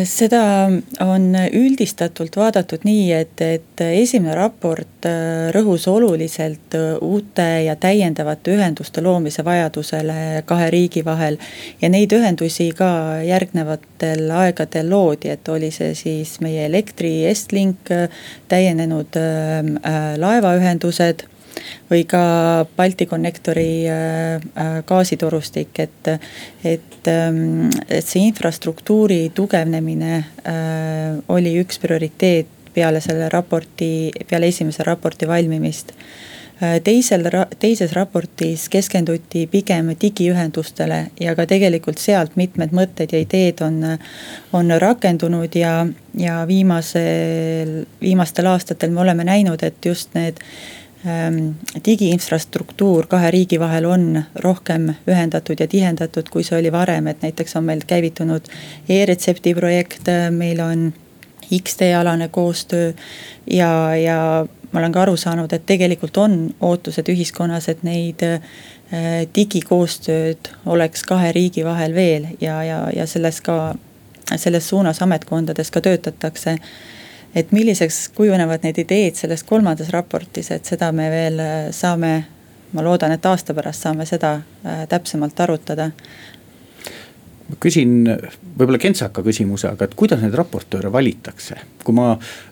seda 0.05 0.69
on 1.01 1.23
üldistatult 1.53 2.35
vaadatud 2.37 2.83
nii, 2.85 3.05
et, 3.15 3.41
et 3.41 3.81
esimene 3.81 4.35
raport 4.37 5.07
äh, 5.09 5.49
rõhus 5.55 5.87
oluliselt 5.89 6.75
äh, 6.77 6.93
uute 7.01 7.47
ja 7.65 7.75
täiendavate 7.79 8.53
ühenduste 8.55 9.01
loomise 9.01 9.45
vajadusele 9.45 10.43
kahe 10.45 10.69
riigi 10.73 11.05
vahel. 11.05 11.39
ja 11.81 11.89
neid 11.89 12.13
ühendusi 12.13 12.69
ka 12.77 13.21
järgnevatel 13.25 14.29
aegadel 14.43 14.89
loodi, 14.89 15.33
et 15.33 15.49
oli 15.49 15.71
see 15.73 15.95
siis 15.97 16.37
meie 16.45 16.65
elektri 16.69 17.25
Estlink, 17.31 17.91
äh, 17.91 18.09
täienenud 18.51 19.17
laevaühendused 20.21 21.25
või 21.91 22.05
ka 22.07 22.65
Balticconnectori 22.77 23.71
äh, 23.89 24.35
äh, 24.35 24.71
gaasitorustik, 24.87 25.79
et, 25.79 26.11
et, 26.63 27.07
ähm, 27.07 27.69
et 27.89 28.07
see 28.07 28.23
infrastruktuuri 28.29 29.31
tugevnemine 29.35 30.17
äh, 30.17 31.21
oli 31.27 31.57
üks 31.61 31.81
prioriteet 31.83 32.59
peale 32.73 33.01
selle 33.03 33.29
raporti, 33.29 34.11
peale 34.29 34.47
esimese 34.47 34.87
raporti 34.87 35.27
valmimist. 35.27 35.95
Teisel, 36.85 37.25
teises 37.57 37.89
raportis 37.97 38.67
keskenduti 38.69 39.47
pigem 39.49 39.87
digiühendustele 39.97 40.99
ja 41.19 41.33
ka 41.33 41.47
tegelikult 41.49 41.97
sealt 41.97 42.35
mitmed 42.37 42.69
mõtted 42.77 43.15
ja 43.15 43.21
ideed 43.23 43.63
on, 43.65 43.79
on 44.53 44.69
rakendunud 44.83 45.57
ja, 45.57 45.87
ja 46.13 46.35
viimasel, 46.45 47.73
viimastel 47.97 48.51
aastatel 48.53 48.93
me 48.93 49.01
oleme 49.01 49.25
näinud, 49.25 49.65
et 49.65 49.89
just 49.89 50.13
need 50.13 50.37
digiinfrastruktuur 51.85 53.07
kahe 53.09 53.31
riigi 53.33 53.59
vahel 53.59 53.85
on 53.89 54.23
rohkem 54.43 54.91
ühendatud 55.09 55.59
ja 55.59 55.67
tihendatud, 55.67 56.29
kui 56.29 56.43
see 56.45 56.59
oli 56.59 56.71
varem, 56.71 57.07
et 57.07 57.23
näiteks 57.25 57.55
on 57.57 57.65
meil 57.65 57.81
käivitunud 57.87 58.51
e-retsepti 58.89 59.55
projekt, 59.57 60.11
meil 60.31 60.61
on 60.61 60.91
X-tee 61.59 61.95
alane 61.95 62.27
koostöö 62.27 62.93
ja, 63.49 63.95
ja 63.95 64.45
ma 64.71 64.79
olen 64.79 64.91
ka 64.91 65.01
aru 65.01 65.17
saanud, 65.17 65.53
et 65.53 65.65
tegelikult 65.65 66.17
on 66.17 66.37
ootused 66.61 67.09
ühiskonnas, 67.11 67.67
et 67.71 67.83
neid 67.83 68.23
äh, 68.23 68.39
digikoostööd 69.35 70.53
oleks 70.65 71.03
kahe 71.07 71.31
riigi 71.35 71.65
vahel 71.65 71.95
veel 71.95 72.29
ja, 72.41 72.61
ja, 72.63 72.81
ja 72.95 73.07
selles 73.07 73.41
ka, 73.41 73.73
selles 74.35 74.69
suunas 74.69 75.01
ametkondades 75.01 75.71
ka 75.71 75.81
töötatakse 75.81 76.57
et 77.35 77.51
milliseks 77.51 78.09
kujunevad 78.15 78.65
need 78.65 78.81
ideed 78.83 79.15
selles 79.15 79.43
kolmandas 79.47 79.89
raportis, 79.93 80.51
et 80.51 80.65
seda 80.67 80.91
me 80.95 81.09
veel 81.11 81.39
äh, 81.39 81.69
saame, 81.75 82.11
ma 82.71 82.83
loodan, 82.83 83.15
et 83.15 83.25
aasta 83.25 83.55
pärast 83.57 83.87
saame 83.87 84.07
seda 84.09 84.35
äh, 84.39 84.83
täpsemalt 84.89 85.39
arutada 85.39 85.91
küsin 87.59 88.05
võib-olla 88.57 88.79
kentsaka 88.81 89.23
küsimuse, 89.25 89.71
aga 89.71 89.87
et 89.87 89.95
kuidas 89.97 90.21
neid 90.23 90.35
raportööre 90.37 90.91
valitakse? 90.93 91.59
kui 91.81 91.95
ma 91.97 92.11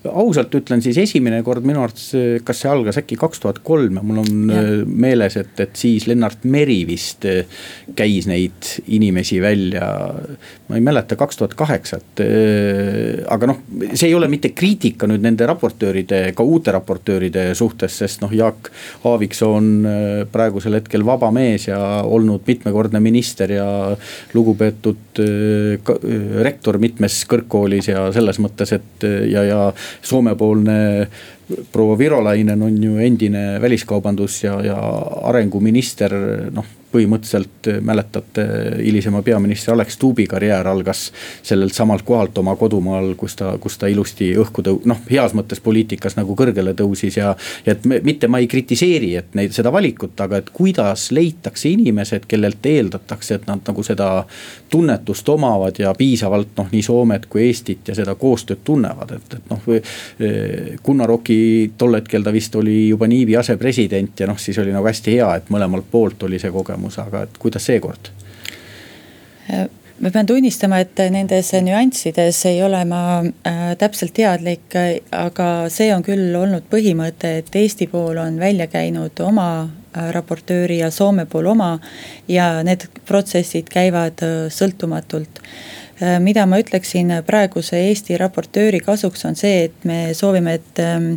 ausalt 0.09 0.55
ütlen, 0.57 0.81
siis 0.81 0.97
esimene 0.97 1.43
kord 1.45 1.61
minu 1.67 1.83
arvates, 1.83 2.41
kas 2.45 2.63
see 2.63 2.69
algas 2.71 2.97
äkki 2.97 3.13
kaks 3.19 3.43
tuhat 3.43 3.59
kolm 3.61 3.99
ja 3.99 4.01
mul 4.01 4.23
on 4.23 4.49
ja. 4.49 4.63
Meeles, 4.89 5.35
et, 5.37 5.51
et 5.61 5.75
siis 5.77 6.07
Lennart 6.09 6.47
Meri 6.49 6.79
vist 6.89 7.27
äh, 7.29 7.59
käis 7.93 8.25
neid 8.29 8.71
inimesi 8.87 9.37
välja. 9.43 9.85
ma 10.69 10.77
ei 10.77 10.81
mäleta, 10.85 11.17
kaks 11.19 11.37
tuhat 11.37 11.53
kaheksa, 11.59 11.99
et 12.01 12.23
äh, 12.25 13.21
aga 13.29 13.51
noh, 13.51 13.61
see 13.93 14.09
ei 14.09 14.15
ole 14.17 14.31
mitte 14.31 14.49
kriitika 14.57 15.05
nüüd 15.09 15.21
nende 15.21 15.45
raportööride, 15.49 16.23
ka 16.33 16.45
uute 16.45 16.73
raportööride 16.73 17.51
suhtes, 17.57 17.99
sest 18.01 18.25
noh, 18.25 18.33
Jaak 18.33 18.71
Aaviksoo 19.05 19.53
on 19.59 19.69
praegusel 20.31 20.79
hetkel 20.79 21.05
vaba 21.05 21.29
mees 21.35 21.67
ja 21.69 21.79
olnud 22.01 22.49
mitmekordne 22.49 23.01
minister 23.03 23.51
ja 23.53 23.69
lugupeetud 24.33 24.88
tuntud 24.89 25.19
äh, 25.19 25.73
äh, 25.73 26.43
rektor 26.43 26.79
mitmes 26.79 27.23
kõrgkoolis 27.29 27.89
ja 27.91 28.07
selles 28.15 28.39
mõttes, 28.41 28.73
et 28.75 29.03
äh, 29.03 29.27
ja, 29.31 29.43
ja 29.43 29.59
Soome-poolne 30.01 31.07
proua 31.71 31.97
Virolainen 31.97 32.61
on 32.61 32.83
ju 32.83 32.97
endine 32.97 33.61
väliskaubandus 33.61 34.43
ja, 34.43 34.59
ja 34.65 34.77
arenguminister, 35.29 36.13
noh 36.51 36.65
põhimõtteliselt 36.91 37.67
äh, 37.67 37.81
mäletate, 37.81 38.45
hilisema 38.83 39.21
peaministri 39.21 39.73
Alex 39.73 39.93
Stuubi 39.93 40.25
karjäär 40.27 40.67
algas 40.67 41.09
sellelt 41.43 41.73
samalt 41.73 42.01
kohalt 42.05 42.37
oma 42.37 42.55
kodumaal, 42.57 43.13
kus 43.17 43.35
ta, 43.37 43.51
kus 43.61 43.77
ta 43.77 43.87
ilusti 43.91 44.31
õhku 44.41 44.63
tõu-, 44.65 44.81
noh, 44.89 45.01
heas 45.09 45.35
mõttes 45.37 45.61
poliitikas 45.63 46.17
nagu 46.17 46.35
kõrgele 46.37 46.73
tõusis 46.77 47.19
ja. 47.19 47.35
ja 47.65 47.75
et 47.75 47.85
me, 47.85 47.99
mitte 48.05 48.27
ma 48.27 48.41
ei 48.41 48.49
kritiseeri, 48.49 49.11
et 49.21 49.37
neid, 49.37 49.53
seda 49.55 49.73
valikut, 49.73 50.15
aga 50.25 50.41
et 50.41 50.49
kuidas 50.53 51.09
leitakse 51.15 51.69
inimesed, 51.69 52.25
kellelt 52.29 52.65
eeldatakse, 52.65 53.37
et 53.37 53.47
nad 53.49 53.61
nagu 53.69 53.85
seda 53.85 54.09
tunnetust 54.69 55.29
omavad 55.29 55.77
ja 55.79 55.93
piisavalt 55.97 56.57
noh, 56.57 56.71
nii 56.73 56.83
Soomet 56.85 57.29
kui 57.29 57.45
Eestit 57.45 57.91
ja 57.91 57.97
seda 57.97 58.15
koostööd 58.17 58.65
tunnevad, 58.65 59.13
et, 59.19 59.37
et 59.37 59.53
noh. 59.53 59.67
Gunnar 60.85 61.11
Oki 61.11 61.38
tol 61.77 61.97
hetkel 61.97 62.23
ta 62.25 62.33
vist 62.35 62.55
oli 62.55 62.89
juba 62.89 63.07
Niivi 63.07 63.35
asepresident 63.39 64.19
ja 64.19 64.27
noh, 64.29 64.39
siis 64.39 64.57
oli 64.61 64.73
nagu 64.75 64.87
hästi 64.87 65.17
hea, 65.17 65.33
et 65.39 65.51
mõlemalt 65.53 65.89
poolt 65.91 66.23
oli 66.27 66.39
see 66.41 66.51
kogemus 66.53 66.99
aga 67.01 67.25
et 67.27 67.41
kuidas 67.41 67.65
seekord? 67.69 68.11
ma 69.99 70.11
pean 70.13 70.27
tunnistama, 70.27 70.79
et 70.83 71.01
nendes 71.11 71.51
nüanssides 71.65 72.39
ei 72.49 72.61
ole 72.63 72.79
ma 72.87 73.01
äh, 73.19 73.63
täpselt 73.79 74.13
teadlik, 74.15 74.75
aga 75.15 75.49
see 75.73 75.89
on 75.95 76.05
küll 76.05 76.35
olnud 76.39 76.69
põhimõte, 76.71 77.33
et 77.41 77.55
Eesti 77.55 77.89
pool 77.91 78.19
on 78.21 78.39
välja 78.39 78.69
käinud 78.71 79.19
oma 79.25 79.49
äh, 79.65 80.11
raportööri 80.15 80.79
ja 80.79 80.91
Soome 80.91 81.25
pool 81.25 81.51
oma. 81.51 81.77
ja 82.27 82.63
need 82.63 82.87
protsessid 83.05 83.69
käivad 83.71 84.23
äh, 84.23 84.47
sõltumatult 84.53 85.43
mida 86.23 86.45
ma 86.47 86.59
ütleksin 86.61 87.11
praeguse 87.27 87.79
Eesti 87.89 88.17
raportööri 88.19 88.79
kasuks, 88.83 89.25
on 89.27 89.35
see, 89.39 89.65
et 89.67 89.87
me 89.87 90.13
soovime, 90.17 90.53
et 90.59 90.81
ähm, 90.83 91.13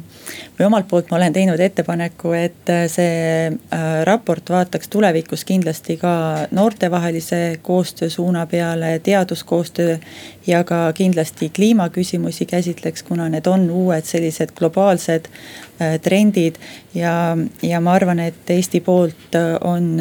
või 0.62 0.68
omalt 0.70 0.88
poolt 0.88 1.10
ma 1.10 1.18
olen 1.18 1.34
teinud 1.34 1.60
ettepaneku, 1.60 2.32
et 2.38 2.70
äh, 2.70 2.84
see 2.90 3.48
äh, 3.50 3.88
raport 4.06 4.50
vaataks 4.54 4.88
tulevikus 4.88 5.42
kindlasti 5.44 5.96
ka 5.98 6.14
noortevahelise 6.54 7.58
koostöö 7.62 8.10
suuna 8.10 8.46
peale, 8.46 8.98
teaduskoostöö 9.02 9.98
ja 10.46 10.62
ka 10.64 10.84
kindlasti 10.94 11.50
kliimaküsimusi 11.50 12.46
käsitleks, 12.46 13.02
kuna 13.02 13.28
need 13.28 13.46
on 13.50 13.70
uued 13.70 14.06
sellised 14.06 14.54
globaalsed 14.58 15.28
Äh, 15.82 15.98
trendid 16.00 16.54
ja, 16.94 17.36
ja 17.62 17.80
ma 17.80 17.94
arvan, 17.96 18.20
et 18.20 18.50
Eesti 18.50 18.80
poolt 18.84 19.36
on 19.64 19.96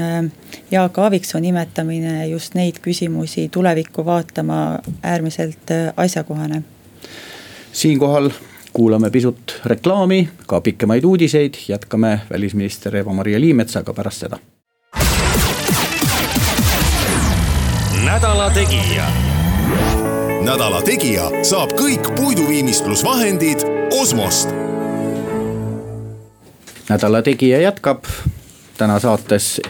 Jaak 0.71 0.97
Aaviksoo 0.99 1.39
nimetamine 1.41 2.27
just 2.27 2.57
neid 2.59 2.81
küsimusi 2.83 3.47
tulevikku 3.49 4.05
vaatama 4.05 4.79
äärmiselt 5.03 5.73
asjakohane. 5.97 6.63
siinkohal 7.71 8.29
kuulame 8.73 9.09
pisut 9.09 9.61
reklaami, 9.65 10.29
ka 10.47 10.61
pikemaid 10.61 11.03
uudiseid, 11.03 11.53
jätkame 11.67 12.19
välisminister 12.31 12.95
Eva-Maria 12.95 13.39
Liimetsaga 13.39 13.93
pärast 13.93 14.19
seda. 14.19 14.37
nädala 18.05 18.49
Tegija. 18.49 19.07
nädala 20.41 20.81
Tegija 20.81 21.29
saab 21.43 21.73
kõik 21.73 22.15
puiduviimistlusvahendid 22.15 23.65
Osmost 24.01 24.49
nädala 26.91 27.21
Tegija 27.21 27.61
jätkab. 27.61 28.03
täna 28.77 28.99
saates 28.99 29.61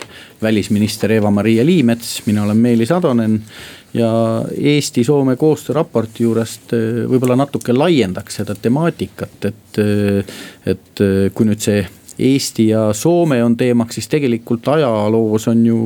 välisminister 0.42 1.12
Eva-Maria 1.12 1.66
Liimets, 1.66 2.22
mina 2.26 2.44
olen 2.44 2.58
Meelis 2.58 2.92
Atonen. 2.92 3.44
Ja 3.94 4.10
Eesti-Soome 4.58 5.36
koostööraporti 5.40 6.26
juurest 6.26 6.76
eh, 6.76 7.02
võib-olla 7.10 7.38
natuke 7.40 7.76
laiendaks 7.76 8.40
seda 8.42 8.56
temaatikat, 8.56 9.50
et, 9.50 9.82
eh, 9.82 10.38
et 10.74 11.04
eh, 11.04 11.26
kui 11.36 11.50
nüüd 11.50 11.64
see 11.64 11.84
Eesti 12.22 12.68
ja 12.70 12.84
Soome 12.94 13.40
on 13.44 13.56
teemaks, 13.58 13.98
siis 13.98 14.10
tegelikult 14.12 14.68
ajaloos 14.70 15.48
on 15.50 15.64
ju 15.66 15.80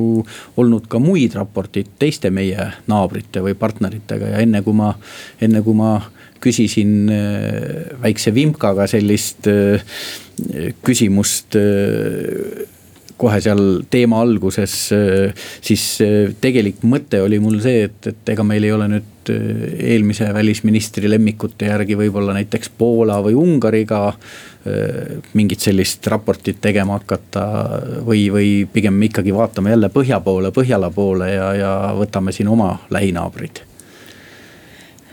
olnud 0.60 0.88
ka 0.90 1.00
muid 1.00 1.36
raporteid 1.38 1.94
teiste 1.98 2.30
meie 2.34 2.66
naabrite 2.90 3.40
või 3.44 3.56
partneritega 3.58 4.34
ja 4.34 4.42
enne 4.44 4.60
kui 4.66 4.76
ma, 4.76 4.90
enne 5.40 5.62
kui 5.64 5.78
ma 5.78 5.96
küsisin 6.42 7.08
väikse 8.02 8.34
vimkaga 8.36 8.84
sellist 8.90 9.48
küsimust 10.84 11.56
kohe 13.16 13.40
seal 13.40 13.62
teema 13.90 14.20
alguses, 14.24 14.74
siis 15.64 15.84
tegelik 16.40 16.82
mõte 16.84 17.20
oli 17.24 17.38
mul 17.42 17.60
see, 17.64 17.86
et, 17.88 18.10
et 18.12 18.32
ega 18.34 18.44
meil 18.46 18.66
ei 18.66 18.72
ole 18.74 18.88
nüüd 18.92 19.30
eelmise 19.32 20.28
välisministri 20.34 21.10
lemmikute 21.10 21.70
järgi 21.70 21.96
võib-olla 21.98 22.36
näiteks 22.36 22.70
Poola 22.78 23.18
või 23.24 23.34
Ungariga 23.40 24.02
mingit 25.34 25.62
sellist 25.62 26.06
raportit 26.10 26.60
tegema 26.62 27.00
hakata. 27.00 27.46
või, 28.06 28.26
või 28.32 28.50
pigem 28.72 29.02
ikkagi 29.08 29.34
vaatame 29.34 29.74
jälle 29.74 29.90
põhja 29.94 30.20
poole, 30.20 30.52
Põhjala 30.54 30.90
poole 30.90 31.32
ja, 31.32 31.54
ja 31.54 31.72
võtame 31.98 32.34
siin 32.34 32.48
oma 32.52 32.76
lähinaabrid 32.90 33.65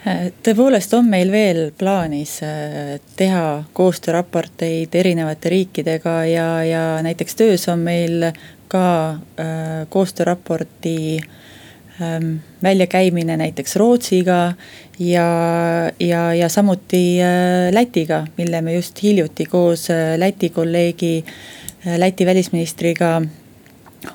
tõepoolest 0.03 0.93
on 0.97 1.07
meil 1.07 1.31
veel 1.31 1.69
plaanis 1.77 2.37
äh, 2.43 2.97
teha 3.15 3.63
koostööraporteid 3.73 4.95
erinevate 4.99 5.51
riikidega 5.53 6.15
ja, 6.27 6.47
ja 6.67 6.83
näiteks 7.05 7.39
töös 7.39 7.67
on 7.71 7.85
meil 7.85 8.27
ka 8.67 8.85
äh, 9.39 9.85
koostööraporti 9.93 11.21
ähm, 12.01 12.35
väljakäimine 12.63 13.37
näiteks 13.39 13.75
Rootsiga 13.79 14.41
ja, 14.99 15.27
ja, 15.99 16.23
ja 16.35 16.49
samuti 16.49 17.21
äh, 17.23 17.71
Lätiga, 17.71 18.25
mille 18.37 18.61
me 18.61 18.75
just 18.75 18.99
hiljuti 19.03 19.45
koos 19.45 19.87
Läti 20.17 20.49
kolleegi, 20.49 21.23
Läti 21.97 22.25
välisministriga 22.25 23.21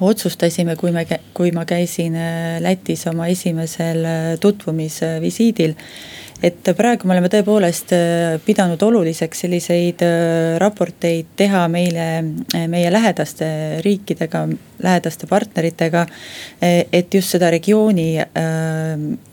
otsustasime, 0.00 0.76
kui 0.76 0.92
me, 0.94 1.04
kui 1.34 1.52
ma 1.54 1.64
käisin 1.68 2.16
äh, 2.18 2.60
Lätis 2.62 3.06
oma 3.10 3.28
esimesel 3.30 4.04
äh, 4.04 4.30
tutvumisvisiidil. 4.40 5.74
et 6.42 6.68
praegu 6.78 7.08
me 7.08 7.16
oleme 7.16 7.30
tõepoolest 7.32 7.92
äh, 7.96 8.36
pidanud 8.44 8.82
oluliseks 8.82 9.44
selliseid 9.44 10.04
raporteid 10.62 11.34
teha 11.36 11.64
meile, 11.68 12.08
meie 12.70 12.92
lähedaste 12.92 13.48
riikidega, 13.84 14.46
lähedaste 14.82 15.26
partneritega. 15.26 16.06
et 16.92 17.14
just 17.14 17.30
seda 17.30 17.50
regiooni 17.50 18.18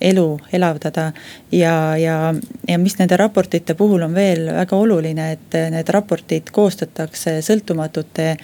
elu 0.01 0.25
elavdada 0.53 1.11
ja, 1.51 1.97
ja, 1.97 2.33
ja 2.67 2.77
mis 2.77 2.97
nende 2.99 3.17
raportite 3.17 3.73
puhul 3.75 4.03
on 4.05 4.13
veel 4.13 4.45
väga 4.53 4.77
oluline, 4.77 5.31
et 5.35 5.57
need 5.71 5.89
raportid 5.93 6.51
koostatakse 6.53 7.39
sõltumatute 7.45 8.35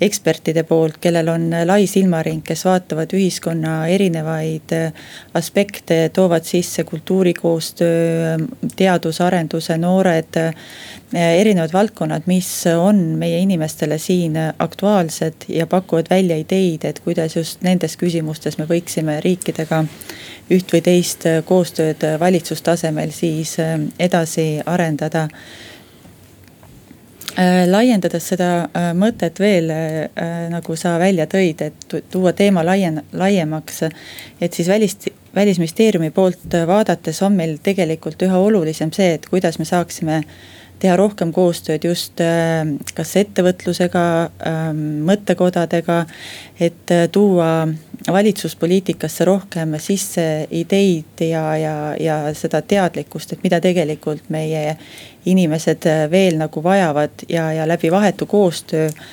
ekspertide 0.00 0.64
poolt, 0.68 0.98
kellel 1.00 1.28
on 1.32 1.48
lai 1.64 1.86
silmaring, 1.90 2.42
kes 2.46 2.64
vaatavad 2.68 3.12
ühiskonna 3.16 3.78
erinevaid 3.92 4.74
aspekte, 5.36 6.08
toovad 6.14 6.44
sisse 6.48 6.84
kultuurikoostöö, 6.84 8.36
teadusarenduse, 8.76 9.78
noored 9.78 10.40
erinevad 11.14 11.70
valdkonnad, 11.72 12.24
mis 12.26 12.48
on 12.74 12.96
meie 13.18 13.38
inimestele 13.38 13.98
siin 13.98 14.34
aktuaalsed 14.58 15.46
ja 15.48 15.66
pakuvad 15.66 16.10
välja 16.10 16.36
ideid, 16.36 16.84
et 16.84 16.98
kuidas 17.04 17.36
just 17.36 17.62
nendes 17.62 17.94
küsimustes 17.96 18.58
me 18.58 18.66
võiksime 18.66 19.20
riikidega 19.22 19.84
üht 20.50 20.74
või 20.74 20.82
teist 20.82 21.28
koostööd 21.46 22.02
valitsustasemel 22.20 23.14
siis 23.14 23.54
edasi 24.02 24.48
arendada 24.66 25.28
Äh, 27.38 27.66
laiendades 27.68 28.30
seda 28.30 28.46
äh, 28.64 28.92
mõtet 28.96 29.36
veel, 29.42 29.68
äh, 29.68 30.46
nagu 30.48 30.72
sa 30.80 30.94
välja 30.96 31.26
tõid, 31.28 31.60
et 31.66 31.96
tuua 32.08 32.32
teema 32.32 32.62
laien-, 32.64 33.02
laiemaks. 33.12 33.82
et 34.40 34.54
siis 34.56 34.68
välis, 34.68 34.96
välisministeeriumi 35.34 36.10
poolt 36.16 36.56
vaadates 36.66 37.20
on 37.22 37.36
meil 37.36 37.58
tegelikult 37.62 38.22
üha 38.24 38.38
olulisem 38.38 38.92
see, 38.92 39.18
et 39.18 39.28
kuidas 39.28 39.58
me 39.58 39.68
saaksime 39.68 40.22
teha 40.78 40.96
rohkem 40.96 41.32
koostööd 41.32 41.84
just 41.84 42.20
kas 42.94 43.16
ettevõtlusega, 43.16 44.04
ähm, 44.46 44.82
mõttekodadega. 45.08 46.04
et 46.60 46.92
tuua 47.12 47.68
valitsuspoliitikasse 48.12 49.24
rohkem 49.24 49.74
sisse 49.78 50.46
ideid 50.50 51.20
ja, 51.20 51.56
ja, 51.56 51.76
ja 52.00 52.16
seda 52.34 52.62
teadlikkust, 52.62 53.32
et 53.32 53.42
mida 53.42 53.60
tegelikult 53.60 54.30
meie 54.30 54.76
inimesed 55.26 55.86
äh, 55.86 56.04
veel 56.10 56.38
nagu 56.38 56.62
vajavad 56.62 57.26
ja, 57.28 57.50
ja 57.52 57.68
läbi 57.68 57.90
vahetu 57.90 58.26
koostöö 58.26 58.86
äh, 58.86 59.06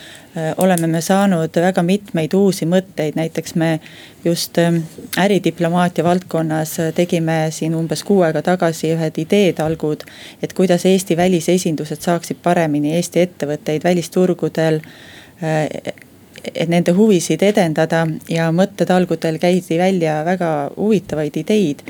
oleme 0.57 0.87
me 0.87 1.01
saanud 1.01 1.55
väga 1.61 1.83
mitmeid 1.85 2.33
uusi 2.33 2.65
mõtteid, 2.65 3.13
näiteks 3.15 3.55
me 3.55 3.79
just 4.25 4.57
ähm, 4.57 4.79
äridiplomaatia 5.19 6.03
valdkonnas 6.03 6.79
äh, 6.79 6.93
tegime 6.95 7.47
siin 7.51 7.75
umbes 7.75 8.03
kuu 8.03 8.21
aega 8.25 8.41
tagasi 8.41 8.93
ühed 8.95 9.19
ideetalgud. 9.21 10.05
et 10.41 10.53
kuidas 10.53 10.85
Eesti 10.85 11.17
välisesindused 11.17 12.01
saaksid 12.01 12.41
paremini 12.43 12.95
Eesti 12.95 13.19
ettevõtteid 13.27 13.83
välisturgudel 13.83 14.81
et 16.55 16.69
nende 16.69 16.91
huvisid 16.95 17.43
edendada 17.43 18.03
ja 18.29 18.49
mõttetalgudel 18.51 19.37
käidi 19.39 19.77
välja 19.79 20.21
väga 20.25 20.71
huvitavaid 20.77 21.37
ideid. 21.37 21.83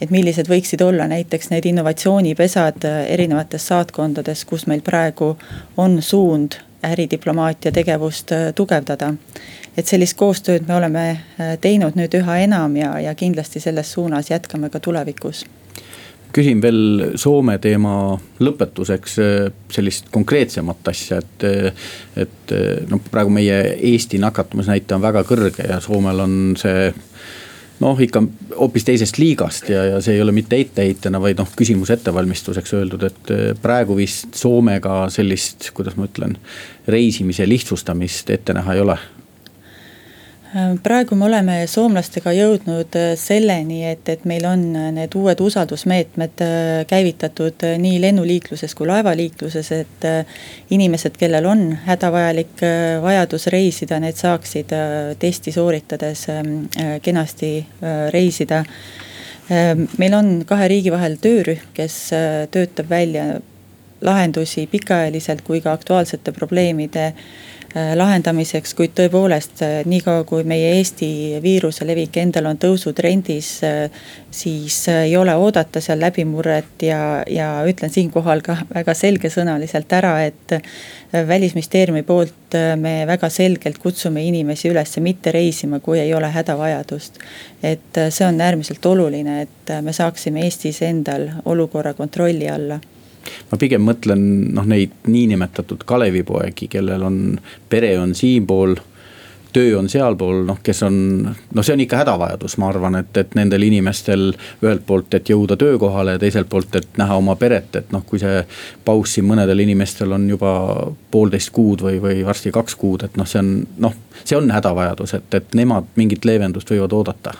et 0.00 0.10
millised 0.10 0.48
võiksid 0.48 0.82
olla 0.82 1.06
näiteks 1.08 1.50
need 1.50 1.66
innovatsioonipesad 1.66 2.84
erinevates 3.08 3.66
saatkondades, 3.66 4.44
kus 4.44 4.66
meil 4.66 4.80
praegu 4.80 5.36
on 5.76 6.02
suund 6.02 6.56
äridiplomaatia 6.84 7.72
tegevust 7.72 8.32
tugevdada. 8.54 9.14
et 9.76 9.86
sellist 9.86 10.16
koostööd 10.18 10.66
me 10.68 10.74
oleme 10.74 11.20
teinud 11.60 11.96
nüüd 11.96 12.14
üha 12.18 12.36
enam 12.44 12.76
ja, 12.76 12.98
ja 13.00 13.14
kindlasti 13.14 13.60
selles 13.60 13.92
suunas 13.92 14.30
jätkame 14.30 14.70
ka 14.70 14.80
tulevikus 14.80 15.44
küsin 16.34 16.62
veel 16.62 17.12
Soome 17.18 17.56
teema 17.62 17.94
lõpetuseks 18.42 19.18
äh, 19.22 19.50
sellist 19.72 20.10
konkreetsemat 20.14 20.90
asja, 20.92 21.20
et. 21.20 21.46
Äh, 21.46 21.88
et 22.20 22.54
äh, 22.54 22.82
noh, 22.90 23.02
praegu 23.10 23.32
meie 23.32 23.60
Eesti 23.92 24.18
nakatumisnäitaja 24.22 24.98
on 24.98 25.04
väga 25.04 25.22
kõrge 25.28 25.66
ja 25.68 25.78
Soomel 25.82 26.24
on 26.24 26.34
see 26.58 26.90
noh, 27.80 28.00
ikka 28.00 28.22
hoopis 28.58 28.84
teisest 28.88 29.18
liigast 29.20 29.70
ja, 29.72 29.84
ja 29.94 30.00
see 30.04 30.18
ei 30.18 30.22
ole 30.24 30.34
mitte 30.36 30.58
etteheitena, 30.60 31.20
vaid 31.22 31.40
noh, 31.40 31.48
küsimuse 31.56 31.96
ettevalmistuseks 31.98 32.74
öeldud, 32.78 33.06
et 33.08 33.32
praegu 33.62 33.96
vist 33.98 34.36
Soomega 34.40 35.02
sellist, 35.12 35.70
kuidas 35.76 35.96
ma 35.96 36.08
ütlen, 36.10 36.36
reisimise 36.90 37.48
lihtsustamist 37.48 38.30
ette 38.36 38.56
näha 38.56 38.76
ei 38.76 38.84
ole 38.84 38.98
praegu 40.82 41.14
me 41.14 41.28
oleme 41.28 41.54
soomlastega 41.70 42.32
jõudnud 42.34 42.96
äh, 42.98 43.12
selleni, 43.18 43.84
et, 43.86 44.08
et 44.10 44.24
meil 44.26 44.46
on 44.48 44.64
äh, 44.74 44.88
need 44.96 45.14
uued 45.14 45.38
usaldusmeetmed 45.44 46.42
käivitatud 46.90 47.66
nii 47.78 48.00
lennuliikluses 48.02 48.74
kui 48.74 48.88
laevaliikluses, 48.90 49.72
et. 49.76 50.08
inimesed, 50.70 51.16
kellel 51.18 51.44
on 51.46 51.62
hädavajalik 51.84 52.62
vajadus 53.02 53.46
reisida, 53.52 53.98
need 54.00 54.16
saaksid 54.16 54.72
testi 55.18 55.52
sooritades 55.52 56.22
ähm, 56.32 56.54
kenasti 57.02 57.66
reisida. 58.10 58.64
meil 59.98 60.14
on 60.14 60.44
kahe 60.46 60.68
riigi 60.70 60.92
vahel 60.94 61.16
töörühm, 61.20 61.70
kes 61.74 61.96
töötab 62.54 62.90
välja 62.90 63.40
lahendusi 64.00 64.66
pikaajaliselt 64.70 65.42
kui 65.42 65.60
ka 65.60 65.72
aktuaalsete 65.72 66.32
probleemide 66.32 67.10
Äh, 67.10 67.59
lahendamiseks, 67.74 68.72
kuid 68.74 68.96
tõepoolest 68.98 69.60
äh, 69.62 69.74
niikaua, 69.86 70.24
kui 70.26 70.42
meie 70.48 70.72
Eesti 70.78 71.38
viiruse 71.42 71.86
levik 71.86 72.16
endal 72.18 72.48
on 72.50 72.58
tõusutrendis, 72.58 73.50
äh, 73.66 74.02
siis 74.30 74.82
ei 74.90 75.14
ole 75.16 75.36
oodata 75.38 75.82
seal 75.82 76.02
läbimurret 76.02 76.82
ja, 76.82 77.22
ja 77.30 77.52
ütlen 77.70 77.92
siinkohal 77.94 78.42
ka 78.42 78.56
väga 78.74 78.94
selgesõnaliselt 78.98 79.92
ära, 79.94 80.16
et 80.26 80.58
välisministeeriumi 81.12 82.02
poolt 82.06 82.54
me 82.78 83.04
väga 83.06 83.30
selgelt 83.30 83.78
kutsume 83.82 84.22
inimesi 84.26 84.70
üles 84.70 84.98
mitte 85.02 85.32
reisima, 85.34 85.80
kui 85.82 85.98
ei 86.02 86.14
ole 86.14 86.30
hädavajadust. 86.30 87.18
et 87.62 87.98
see 88.10 88.26
on 88.26 88.40
äärmiselt 88.40 88.86
oluline, 88.86 89.42
et 89.42 89.74
me 89.82 89.92
saaksime 89.92 90.42
Eestis 90.46 90.82
endal 90.82 91.28
olukorra 91.44 91.94
kontrolli 91.94 92.48
alla 92.48 92.80
ma 93.50 93.58
pigem 93.60 93.82
mõtlen 93.86 94.22
noh, 94.56 94.68
neid 94.68 94.94
niinimetatud 95.06 95.84
Kalevipoegi, 95.86 96.68
kellel 96.70 97.02
on, 97.06 97.18
pere 97.68 97.96
on 97.98 98.14
siinpool 98.14 98.78
töö 99.52 99.78
on 99.78 99.88
sealpool, 99.88 100.44
noh, 100.46 100.58
kes 100.62 100.82
on, 100.86 100.96
no 101.54 101.62
see 101.62 101.74
on 101.74 101.82
ikka 101.82 102.00
hädavajadus, 102.04 102.56
ma 102.62 102.68
arvan, 102.70 103.00
et, 103.00 103.10
et 103.18 103.34
nendel 103.34 103.64
inimestel 103.66 104.30
ühelt 104.62 104.84
poolt, 104.86 105.14
et 105.18 105.30
jõuda 105.30 105.56
töökohale 105.60 106.16
ja 106.16 106.22
teiselt 106.22 106.48
poolt, 106.50 106.76
et 106.78 107.00
näha 107.00 107.16
oma 107.18 107.36
peret, 107.40 107.74
et 107.80 107.92
noh, 107.94 108.04
kui 108.06 108.22
see 108.22 108.44
paus 108.86 109.16
siin 109.16 109.26
mõnedel 109.26 109.64
inimestel 109.66 110.14
on 110.16 110.28
juba 110.30 110.54
poolteist 111.10 111.50
kuud 111.56 111.84
või, 111.86 111.98
või 112.02 112.24
varsti 112.26 112.54
kaks 112.54 112.78
kuud, 112.80 113.06
et 113.08 113.18
noh, 113.20 113.28
see 113.28 113.42
on 113.42 113.54
noh, 113.82 113.96
see 114.22 114.38
on 114.38 114.50
hädavajadus, 114.54 115.18
et, 115.18 115.38
et 115.40 115.58
nemad 115.58 115.90
mingit 115.98 116.24
leevendust 116.28 116.70
võivad 116.70 116.94
oodata 117.00 117.34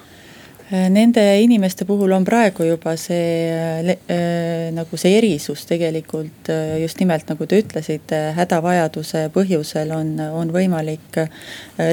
Nende 0.71 1.23
inimeste 1.43 1.83
puhul 1.83 2.13
on 2.15 2.23
praegu 2.23 2.63
juba 2.63 2.93
see 2.95 3.51
äh, 3.51 4.69
nagu 4.71 4.99
see 5.03 5.17
erisus 5.19 5.65
tegelikult 5.67 6.47
äh, 6.53 6.77
just 6.85 7.01
nimelt 7.03 7.27
nagu 7.27 7.47
te 7.51 7.59
ütlesite, 7.59 8.21
hädavajaduse 8.37 9.25
põhjusel 9.35 9.91
on, 9.97 10.13
on 10.31 10.53
võimalik 10.55 11.19
äh, 11.25 11.33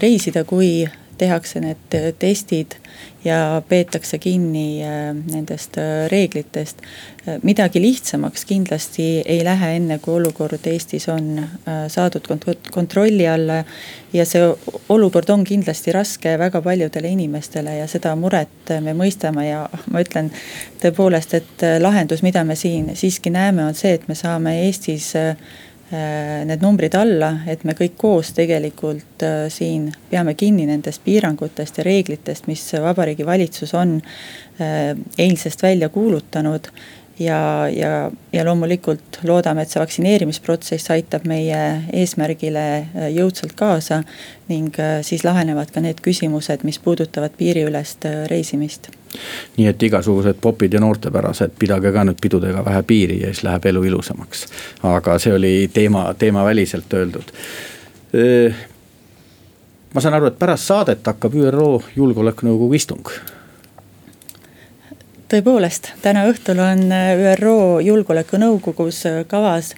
reisida, 0.03 0.45
kui 0.45 0.85
tehakse 1.17 1.61
need 1.63 1.97
testid 2.19 2.77
ja 3.25 3.61
peetakse 3.69 4.17
kinni 4.17 4.83
äh, 4.83 5.15
nendest 5.31 5.77
äh, 5.77 6.07
reeglitest. 6.11 6.81
Äh, 7.27 7.39
midagi 7.43 7.81
lihtsamaks 7.81 8.45
kindlasti 8.45 9.07
ei 9.25 9.43
lähe, 9.45 9.73
enne 9.75 9.99
kui 9.99 10.15
olukord 10.19 10.67
Eestis 10.67 11.09
on 11.09 11.41
saadud 11.87 12.27
kontrolli 12.71 13.27
alla. 13.27 13.63
ja 14.13 14.25
see 14.25 14.41
olukord 14.89 15.29
on 15.29 15.43
kindlasti 15.43 15.91
raske 15.91 16.37
väga 16.39 16.61
paljudele 16.61 17.09
inimestele 17.11 17.75
ja 17.77 17.87
seda 17.87 18.15
muret 18.15 18.71
me 18.81 18.93
mõistame 18.95 19.43
ja 19.49 19.65
ma 19.91 20.01
ütlen 20.01 20.31
tõepoolest, 20.81 21.33
et 21.33 21.65
lahendus, 21.83 22.23
mida 22.23 22.43
me 22.47 22.55
siin 22.55 22.95
siiski 22.95 23.29
näeme, 23.29 23.65
on 23.65 23.75
see, 23.75 23.97
et 23.99 24.07
me 24.07 24.15
saame 24.15 24.55
Eestis 24.65 25.11
Äh, 25.17 25.35
need 25.89 26.63
numbrid 26.63 26.95
alla, 26.99 27.29
et 27.47 27.63
me 27.63 27.71
kõik 27.77 27.93
koos 27.99 28.33
tegelikult 28.35 29.23
äh, 29.23 29.45
siin 29.53 29.87
peame 30.09 30.33
kinni 30.35 30.65
nendest 30.67 30.99
piirangutest 31.05 31.79
ja 31.79 31.85
reeglitest, 31.87 32.49
mis 32.51 32.65
Vabariigi 32.83 33.25
Valitsus 33.25 33.71
on 33.77 34.01
äh, 34.01 34.97
eilsest 35.17 35.63
välja 35.63 35.89
kuulutanud 35.89 36.67
ja, 37.19 37.69
ja, 37.69 38.11
ja 38.33 38.45
loomulikult 38.45 39.19
loodame, 39.23 39.63
et 39.63 39.71
see 39.71 39.81
vaktsineerimisprotsess 39.81 40.91
aitab 40.93 41.25
meie 41.29 41.61
eesmärgile 41.93 42.65
äh, 42.77 43.07
jõudsalt 43.15 43.55
kaasa. 43.57 44.03
ning 44.47 44.79
äh, 44.79 45.01
siis 45.03 45.23
lahenevad 45.27 45.71
ka 45.75 45.81
need 45.83 45.99
küsimused, 46.01 46.63
mis 46.63 46.79
puudutavad 46.79 47.33
piiriülest 47.37 48.05
äh, 48.05 48.23
reisimist. 48.31 48.89
nii 49.57 49.67
et 49.67 49.83
igasugused 49.83 50.39
popid 50.41 50.73
ja 50.73 50.79
noortepärased, 50.79 51.57
pidage 51.59 51.91
ka 51.91 52.03
nüüd 52.03 52.21
pidudega 52.21 52.65
vähe 52.65 52.83
piiri 52.83 53.21
ja 53.21 53.33
siis 53.33 53.43
läheb 53.43 53.65
elu 53.65 53.83
ilusamaks. 53.83 54.45
aga 54.83 55.19
see 55.19 55.33
oli 55.33 55.69
teema, 55.73 56.13
teemaväliselt 56.13 56.93
öeldud 56.93 57.31
ma 59.93 60.01
saan 60.01 60.13
aru, 60.13 60.29
et 60.29 60.39
pärast 60.39 60.69
saadet 60.69 61.07
hakkab 61.07 61.33
ÜRO 61.35 61.81
Julgeolekunõukogu 61.95 62.75
istung 62.75 63.09
tõepoolest, 65.27 65.91
täna 66.01 66.23
õhtul 66.29 66.59
on 66.63 66.85
äh, 66.93 67.11
ÜRO 67.33 67.79
Julgeolekunõukogus 67.83 69.01
äh, 69.09 69.17
kavas 69.27 69.73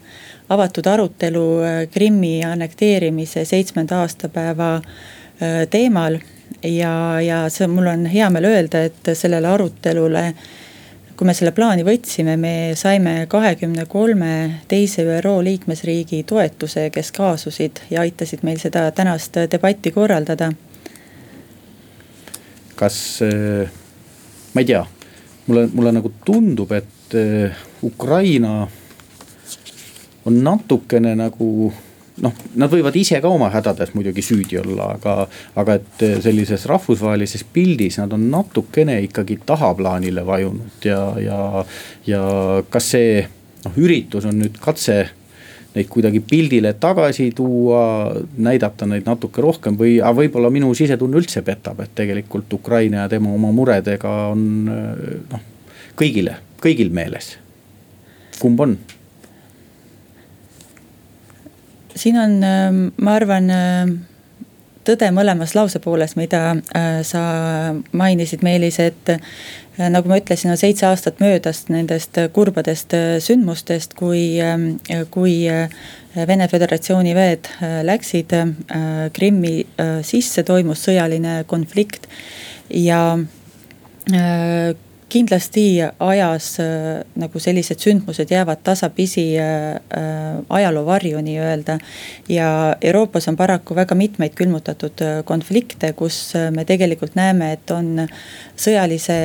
avatud 0.50 0.88
arutelu 0.88 1.46
äh, 1.66 1.78
Krimmi 1.92 2.44
annekteerimise 2.46 3.46
seitsmenda 3.46 4.04
aastapäeva 4.04 4.80
teemal 5.72 6.18
ja, 6.68 6.92
ja 7.24 7.38
see, 7.48 7.68
mul 7.72 7.88
on 7.88 8.02
hea 8.12 8.26
meel 8.30 8.50
öelda, 8.50 8.82
et 8.90 9.08
sellele 9.16 9.48
arutelule 9.48 10.24
kui 11.16 11.28
me 11.28 11.36
selle 11.36 11.54
plaani 11.56 11.86
võtsime, 11.88 12.36
me 12.36 12.52
saime 12.80 13.14
kahekümne 13.32 13.86
kolme 13.88 14.34
teise 14.68 15.06
ÜRO 15.08 15.38
liikmesriigi 15.48 16.26
toetuse, 16.28 16.90
kes 16.92 17.14
kaasusid 17.16 17.80
ja 17.90 18.04
aitasid 18.04 18.44
meil 18.44 18.60
seda 18.60 18.90
tänast 18.92 19.40
debatti 19.52 19.96
korraldada. 19.96 20.52
kas, 22.76 23.00
ma 24.54 24.62
ei 24.62 24.68
tea, 24.68 24.84
mulle, 25.50 25.68
mulle 25.74 25.94
nagu 25.98 26.14
tundub, 26.26 26.72
et 26.78 27.18
äh, 27.18 27.60
Ukraina 27.84 28.68
on 30.30 30.42
natukene 30.46 31.16
nagu 31.18 31.72
noh, 32.24 32.36
nad 32.60 32.72
võivad 32.72 32.96
ise 33.00 33.20
ka 33.24 33.32
oma 33.32 33.50
hädades 33.54 33.94
muidugi 33.96 34.24
süüdi 34.26 34.60
olla, 34.62 34.94
aga, 34.98 35.16
aga 35.60 35.78
et 35.80 36.06
sellises 36.24 36.66
rahvusvahelises 36.70 37.46
pildis 37.54 38.00
nad 38.02 38.14
on 38.16 38.28
natukene 38.32 39.00
ikkagi 39.08 39.40
tahaplaanile 39.48 40.26
vajunud 40.28 40.88
ja, 40.88 41.02
ja, 41.24 41.40
ja 42.08 42.24
kas 42.70 42.92
see 42.96 43.24
noh, 43.66 43.80
üritus 43.80 44.28
on 44.30 44.42
nüüd 44.44 44.60
katse 44.62 45.02
neid 45.76 45.90
kuidagi 45.92 46.20
pildile 46.26 46.74
tagasi 46.82 47.30
tuua, 47.36 48.14
näidata 48.38 48.88
neid 48.90 49.06
natuke 49.06 49.42
rohkem 49.46 49.78
või, 49.78 50.00
aga 50.02 50.16
võib-olla 50.22 50.50
minu 50.54 50.72
sisetunne 50.78 51.22
üldse 51.22 51.44
petab, 51.46 51.82
et 51.84 51.94
tegelikult 51.96 52.54
Ukraina 52.58 53.06
ja 53.06 53.12
tema 53.12 53.34
oma 53.34 53.52
muredega 53.56 54.14
on 54.34 54.48
noh, 54.66 55.44
kõigile, 56.00 56.40
kõigil 56.64 56.90
meeles. 56.94 57.38
kumb 58.40 58.60
on? 58.66 58.78
siin 62.00 62.18
on, 62.18 62.44
ähm, 62.44 62.78
ma 63.02 63.16
arvan, 63.20 63.50
ähm, 63.52 63.90
tõde 64.88 65.10
mõlemas 65.12 65.56
lause 65.58 65.82
pooles, 65.84 66.16
mida 66.16 66.56
äh, 66.56 67.02
sa 67.04 67.22
mainisid, 67.92 68.44
Meelis, 68.46 68.80
et 68.80 69.12
nagu 69.88 70.12
ma 70.12 70.18
ütlesin, 70.20 70.52
on 70.52 70.60
seitse 70.60 70.88
aastat 70.90 71.22
möödas 71.24 71.64
nendest 71.72 72.18
kurbadest 72.36 72.94
äh, 72.98 73.16
sündmustest, 73.24 73.96
kui, 74.00 74.42
ähm, 74.44 74.74
kui 75.14 75.46
Vene 76.28 76.48
Föderatsiooni 76.50 77.14
väed 77.16 77.48
läksid 77.86 78.34
Krimmi 79.14 79.54
sisse, 80.04 80.44
toimus 80.44 80.82
sõjaline 80.88 81.44
konflikt 81.48 82.10
ja 82.74 83.20
kindlasti 85.10 85.82
ajas 86.00 86.48
äh, 86.62 87.02
nagu 87.20 87.40
sellised 87.42 87.82
sündmused 87.82 88.30
jäävad 88.32 88.62
tasapisi 88.64 89.26
äh, 89.40 89.76
äh, 89.76 90.38
ajaloo 90.50 90.86
varju 90.86 91.22
nii-öelda. 91.22 91.80
ja 92.30 92.76
Euroopas 92.82 93.28
on 93.28 93.38
paraku 93.38 93.76
väga 93.76 93.96
mitmeid 93.96 94.34
külmutatud 94.36 95.02
konflikte, 95.26 95.94
kus 95.94 96.34
me 96.52 96.66
tegelikult 96.66 97.16
näeme, 97.16 97.52
et 97.54 97.72
on 97.72 98.06
sõjalise 98.58 99.16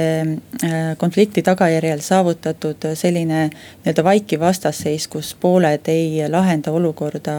konflikti 0.99 1.43
tagajärjel 1.43 2.01
saavutatud 2.01 2.87
selline 2.95 3.49
nii-öelda 3.51 4.05
vaikiv 4.05 4.41
vastasseis, 4.41 5.09
kus 5.09 5.35
pooled 5.41 5.89
ei 5.89 6.25
lahenda 6.29 6.73
olukorda 6.73 7.37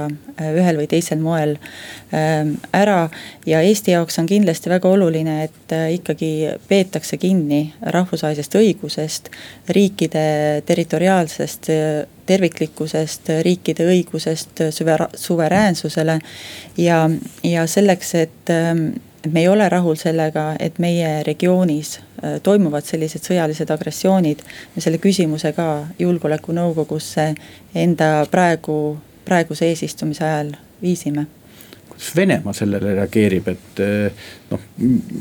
ühel 0.53 0.77
või 0.81 0.87
teisel 0.91 1.19
moel 1.19 1.57
ära. 2.73 3.09
ja 3.45 3.61
Eesti 3.61 3.91
jaoks 3.91 4.19
on 4.19 4.25
kindlasti 4.25 4.69
väga 4.69 4.89
oluline, 4.89 5.43
et 5.43 5.75
ikkagi 5.97 6.31
peetakse 6.67 7.17
kinni 7.17 7.73
rahvusvahelisest 7.81 8.34
rahvusvahelisest 8.35 8.55
õigusest, 8.55 9.29
riikide 9.69 10.61
territoriaalsest 10.65 11.69
terviklikkusest, 12.25 13.29
riikide 13.43 13.85
õigusest 13.85 14.61
süver-, 14.71 15.09
suveräänsusele. 15.15 16.19
ja, 16.77 17.09
ja 17.43 17.67
selleks, 17.67 18.15
et 18.15 18.53
et 19.25 19.33
me 19.33 19.39
ei 19.41 19.47
ole 19.47 19.67
rahul 19.69 19.95
sellega, 19.97 20.55
et 20.59 20.77
meie 20.77 21.23
regioonis 21.23 21.97
äh, 21.97 22.39
toimuvad 22.43 22.85
sellised 22.85 23.25
sõjalised 23.25 23.71
agressioonid. 23.73 24.43
me 24.75 24.81
selle 24.81 24.97
küsimuse 24.97 25.51
ka 25.53 25.87
julgeolekunõukogusse 25.99 27.33
enda 27.73 28.27
praegu, 28.31 28.99
praeguse 29.25 29.65
eesistumise 29.65 30.23
ajal 30.23 30.53
viisime 30.81 31.25
kuidas 31.95 32.15
Venemaa 32.15 32.53
sellele 32.53 32.95
reageerib, 32.95 33.47
et 33.47 33.79
eh, 33.79 34.11
noh, 34.51 34.59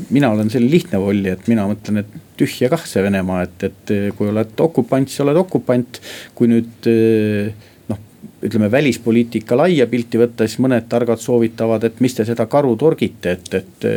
mina 0.09 0.29
olen 0.31 0.49
selline 0.49 0.71
lihtne 0.71 0.99
volli, 0.99 1.29
et 1.29 1.47
mina 1.47 1.65
mõtlen, 1.67 2.01
et 2.03 2.07
tühja 2.37 2.69
kah 2.69 2.83
see 2.85 3.03
Venemaa, 3.03 3.43
et, 3.43 3.63
et 3.63 3.91
eh, 3.91 4.11
kui 4.15 4.29
oled 4.29 4.59
okupant, 4.59 5.07
siis 5.07 5.23
oled 5.23 5.37
okupant. 5.37 6.01
kui 6.35 6.47
nüüd 6.51 6.89
eh, 6.91 7.53
noh, 7.89 7.99
ütleme 8.43 8.71
välispoliitika 8.71 9.57
laia 9.57 9.87
pilti 9.87 10.19
võtta, 10.19 10.47
siis 10.47 10.59
mõned 10.59 10.87
targad 10.89 11.19
soovitavad, 11.19 11.83
et 11.83 12.01
mis 12.01 12.13
te 12.13 12.25
seda 12.25 12.45
karu 12.45 12.75
torgite, 12.75 13.37
et, 13.37 13.53
et 13.53 13.89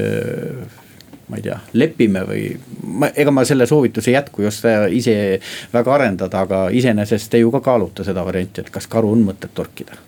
ma 1.28 1.36
ei 1.36 1.44
tea, 1.44 1.58
lepime 1.74 2.22
või 2.24 2.44
ma, 2.86 3.10
ega 3.12 3.34
ma 3.34 3.44
selle 3.44 3.66
soovituse 3.68 4.12
ei 4.12 4.16
jätku 4.16 4.46
just 4.46 4.64
ise 4.96 5.40
väga 5.74 5.94
arendada, 5.98 6.46
aga 6.46 6.68
iseenesest 6.72 7.30
te 7.32 7.42
ju 7.42 7.50
ka 7.52 7.60
kaalute 7.60 8.06
seda 8.06 8.24
varianti, 8.24 8.62
et 8.62 8.70
kas 8.72 8.88
karu 8.88 9.12
on 9.12 9.26
mõtet 9.28 9.52
torkida 9.54 10.07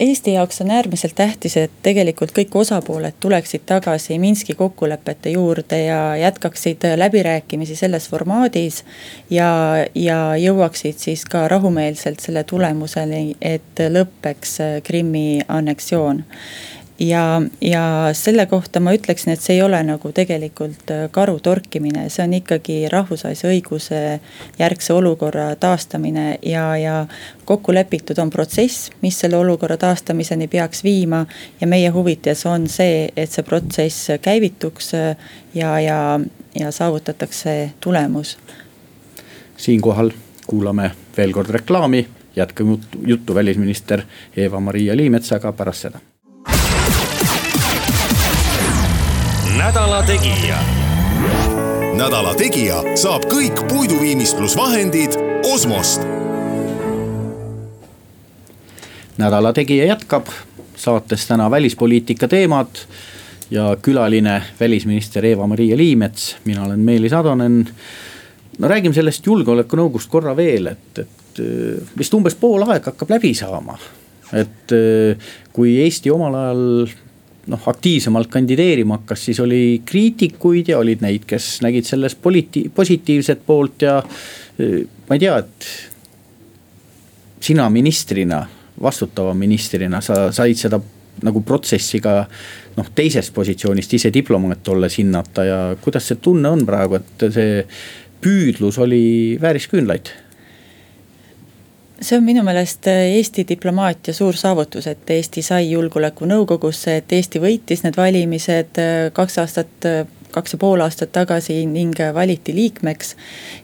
Eesti 0.00 0.32
jaoks 0.32 0.60
on 0.60 0.70
äärmiselt 0.70 1.14
tähtis, 1.18 1.56
et 1.56 1.70
tegelikult 1.82 2.30
kõik 2.36 2.54
osapooled 2.54 3.16
tuleksid 3.20 3.64
tagasi 3.66 4.18
Minski 4.22 4.54
kokkulepete 4.54 5.32
juurde 5.34 5.80
ja 5.84 6.16
jätkaksid 6.16 6.86
läbirääkimisi 6.96 7.76
selles 7.76 8.08
formaadis. 8.08 8.84
ja, 9.30 9.76
ja 9.94 10.36
jõuaksid 10.36 10.98
siis 10.98 11.24
ka 11.24 11.48
rahumeelselt 11.48 12.20
selle 12.20 12.44
tulemuseni, 12.44 13.36
et 13.40 13.82
lõpeks 13.90 14.58
Krimmi 14.84 15.40
anneksioon 15.48 16.24
ja, 17.02 17.42
ja 17.60 18.10
selle 18.12 18.46
kohta 18.46 18.80
ma 18.80 18.92
ütleksin, 18.94 19.32
et 19.32 19.42
see 19.42 19.56
ei 19.56 19.62
ole 19.62 19.80
nagu 19.86 20.12
tegelikult 20.14 20.90
äh, 20.94 21.04
karu 21.10 21.38
torkimine, 21.42 22.06
see 22.12 22.24
on 22.24 22.36
ikkagi 22.38 22.76
rahvusvahelise 22.92 23.48
õiguse 23.50 24.00
järgse 24.58 24.94
olukorra 24.94 25.50
taastamine 25.60 26.38
ja, 26.46 26.66
ja 26.78 26.96
kokku 27.48 27.74
lepitud 27.74 28.18
on 28.22 28.30
protsess, 28.30 28.90
mis 29.02 29.18
selle 29.18 29.40
olukorra 29.40 29.76
taastamiseni 29.76 30.48
peaks 30.48 30.84
viima. 30.84 31.26
ja 31.60 31.66
meie 31.66 31.90
huvides 31.90 32.46
on 32.46 32.68
see, 32.68 33.08
et 33.16 33.30
see 33.30 33.42
protsess 33.42 34.12
käivituks 34.22 34.94
äh, 34.94 35.16
ja, 35.54 35.78
ja, 35.80 36.20
ja 36.58 36.70
saavutatakse 36.70 37.72
tulemus. 37.80 38.38
siinkohal 39.56 40.10
kuulame 40.46 40.90
veel 41.16 41.32
kord 41.32 41.50
reklaami, 41.50 42.06
jätkame 42.36 42.78
juttu 43.06 43.34
välisminister 43.34 44.02
Eva-Maria 44.36 44.96
Liimetsaga 44.96 45.52
pärast 45.52 45.88
seda 45.88 46.11
nädala 49.62 50.02
Tegija. 50.02 50.56
nädala 51.94 52.32
Tegija 52.34 52.80
saab 52.98 53.28
kõik 53.30 53.60
puiduviimistlusvahendid 53.70 55.14
Osmost. 55.46 56.02
nädala 59.18 59.52
Tegija 59.52 59.86
jätkab 59.86 60.26
saates 60.76 61.26
täna 61.26 61.46
välispoliitika 61.50 62.28
teemad 62.28 62.82
ja 63.50 63.76
külaline 63.82 64.42
välisminister 64.60 65.24
Eva-Maria 65.24 65.76
Liimets, 65.76 66.36
mina 66.44 66.64
olen 66.64 66.80
Meelis 66.80 67.12
Atonen. 67.12 67.68
no 68.58 68.68
räägime 68.68 68.94
sellest 68.94 69.26
julgeolekunõukogust 69.26 70.10
korra 70.10 70.36
veel, 70.36 70.66
et, 70.66 70.98
et 70.98 71.42
vist 71.98 72.14
umbes 72.14 72.34
pool 72.34 72.66
aega 72.66 72.90
hakkab 72.90 73.14
läbi 73.14 73.34
saama. 73.34 73.78
et 74.32 74.74
kui 75.52 75.78
Eesti 75.84 76.10
omal 76.10 76.34
ajal 76.34 76.86
noh, 77.50 77.68
aktiivsemalt 77.68 78.30
kandideerima 78.30 79.00
hakkas, 79.00 79.24
siis 79.26 79.40
oli 79.42 79.82
kriitikuid 79.86 80.68
ja 80.72 80.78
olid 80.78 81.02
neid, 81.02 81.26
kes 81.26 81.60
nägid 81.64 81.88
selles 81.88 82.14
politi-, 82.14 82.68
positiivset 82.74 83.42
poolt 83.46 83.82
ja 83.82 83.98
ma 84.02 85.16
ei 85.16 85.22
tea, 85.22 85.38
et. 85.38 85.70
sina 87.42 87.68
ministrina, 87.70 88.44
vastutava 88.82 89.34
ministrina, 89.34 90.00
sa 90.00 90.28
said 90.32 90.56
seda 90.56 90.78
nagu 91.22 91.42
protsessi 91.44 92.00
ka 92.00 92.20
noh, 92.76 92.90
teisest 92.94 93.34
positsioonist 93.34 93.94
ise 93.98 94.12
diplomaat 94.14 94.68
olles 94.68 94.98
hinnata 94.98 95.44
ja 95.44 95.58
kuidas 95.82 96.06
see 96.08 96.20
tunne 96.22 96.48
on 96.48 96.62
praegu, 96.66 97.00
et 97.00 97.26
see 97.34 97.64
püüdlus 98.22 98.78
oli 98.78 99.02
vääris 99.42 99.66
küünlaid 99.68 100.12
see 102.02 102.18
on 102.18 102.24
minu 102.24 102.42
meelest 102.42 102.86
äh, 102.90 103.04
Eesti 103.16 103.44
diplomaatia 103.48 104.14
suur 104.14 104.36
saavutus, 104.36 104.86
et 104.90 105.10
Eesti 105.10 105.42
sai 105.42 105.70
julgeolekunõukogusse, 105.70 106.96
et 106.98 107.12
Eesti 107.12 107.42
võitis 107.42 107.84
need 107.86 107.96
valimised 107.96 108.80
äh, 108.82 109.06
kaks 109.14 109.38
aastat 109.42 109.88
äh, 109.88 110.02
kaks 110.32 110.54
ja 110.54 110.58
pool 110.58 110.80
aastat 110.80 111.12
tagasi 111.12 111.58
ning 111.68 111.98
valiti 112.14 112.54
liikmeks. 112.54 113.16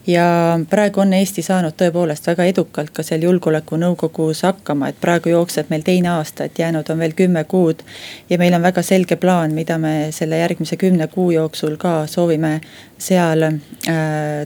ja 0.07 0.59
praegu 0.69 1.01
on 1.01 1.13
Eesti 1.13 1.41
saanud 1.41 1.73
tõepoolest 1.77 2.27
väga 2.29 2.45
edukalt 2.51 2.93
ka 2.93 3.03
seal 3.03 3.25
julgeolekunõukogus 3.25 4.43
hakkama, 4.45 4.89
et 4.89 5.01
praegu 5.01 5.33
jookseb 5.33 5.73
meil 5.73 5.81
teine 5.83 6.13
aasta, 6.13 6.45
et 6.45 6.59
jäänud 6.59 6.89
on 6.89 6.99
veel 6.99 7.17
kümme 7.17 7.43
kuud. 7.43 7.83
ja 8.29 8.37
meil 8.37 8.53
on 8.53 8.61
väga 8.61 8.81
selge 8.85 9.15
plaan, 9.15 9.53
mida 9.53 9.77
me 9.77 10.11
selle 10.11 10.37
järgmise 10.37 10.77
kümne 10.77 11.07
kuu 11.07 11.31
jooksul 11.31 11.77
ka 11.77 12.07
soovime 12.07 12.59
seal 12.97 13.43
äh, 13.43 13.55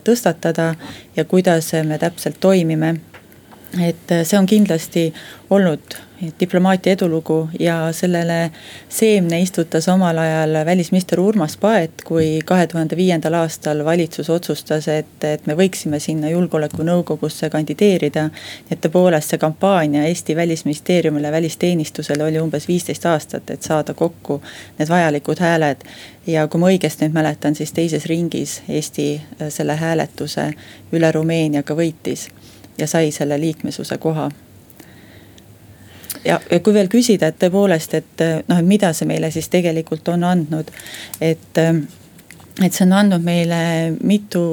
tõstatada 0.03 0.75
ja 1.15 1.25
kuidas 1.25 1.73
me 1.83 1.97
täpselt 1.97 2.39
toimime 2.39 2.95
et 3.81 4.11
see 4.23 4.37
on 4.37 4.45
kindlasti 4.45 5.13
olnud 5.49 5.95
diplomaatia 6.39 6.93
edulugu 6.93 7.49
ja 7.59 7.91
sellele 7.91 8.51
seemne 8.89 9.41
istutas 9.41 9.87
omal 9.89 10.17
ajal 10.17 10.65
välisminister 10.65 11.19
Urmas 11.19 11.57
Paet, 11.57 11.91
kui 12.05 12.39
kahe 12.45 12.67
tuhande 12.67 12.95
viiendal 12.95 13.33
aastal 13.33 13.85
valitsus 13.85 14.29
otsustas, 14.29 14.87
et, 14.87 15.23
et 15.23 15.47
me 15.47 15.55
võiksime 15.57 15.99
sinna 15.99 16.29
julgeolekunõukogusse 16.29 17.49
kandideerida. 17.49 18.29
et 18.71 18.81
tõepoolest 18.81 19.33
see 19.33 19.41
kampaania 19.41 20.05
Eesti 20.07 20.35
välisministeeriumile, 20.35 21.31
välisteenistusele 21.31 22.23
oli 22.23 22.39
umbes 22.39 22.67
viisteist 22.67 23.05
aastat, 23.05 23.49
et 23.49 23.63
saada 23.63 23.93
kokku 23.93 24.41
need 24.79 24.89
vajalikud 24.89 25.39
hääled. 25.39 25.83
ja 26.27 26.47
kui 26.47 26.59
ma 26.59 26.71
õigesti 26.71 27.05
nüüd 27.05 27.19
mäletan, 27.19 27.55
siis 27.55 27.73
teises 27.73 28.05
ringis 28.05 28.61
Eesti 28.69 29.21
selle 29.49 29.75
hääletuse 29.75 30.51
üle 30.93 31.11
Rumeeniaga 31.11 31.75
võitis 31.75 32.29
ja 32.77 32.87
sai 32.87 33.11
selle 33.11 33.39
liikmesuse 33.39 33.97
koha. 33.97 34.29
Ja, 36.25 36.39
ja 36.51 36.59
kui 36.63 36.73
veel 36.73 36.87
küsida, 36.87 37.27
et 37.27 37.39
tõepoolest, 37.41 37.97
et 37.99 38.23
noh, 38.47 38.59
et 38.59 38.67
mida 38.67 38.93
see 38.95 39.07
meile 39.09 39.31
siis 39.31 39.49
tegelikult 39.51 40.07
on 40.13 40.23
andnud, 40.23 40.71
et 41.21 41.59
et 42.61 42.69
see 42.69 42.85
on 42.85 42.93
andnud 42.93 43.23
meile 43.25 43.59
mitu, 44.05 44.43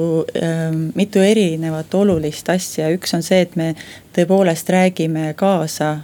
mitu 0.97 1.21
erinevat 1.21 1.93
olulist 1.95 2.49
asja, 2.49 2.89
üks 2.89 3.13
on 3.13 3.21
see, 3.23 3.43
et 3.45 3.55
me 3.55 3.73
tõepoolest 4.15 4.71
räägime 4.73 5.33
kaasa 5.37 5.97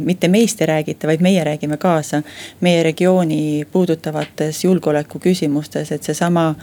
mitte 0.00 0.28
meist 0.28 0.60
ei 0.60 0.66
räägita, 0.66 1.06
vaid 1.06 1.20
meie 1.20 1.44
räägime 1.44 1.76
kaasa 1.76 2.22
meie 2.60 2.82
regiooni 2.82 3.66
puudutavates 3.72 4.64
julgeoleku 4.64 5.18
küsimustes, 5.18 5.92
et 5.92 6.02
seesama 6.02 6.54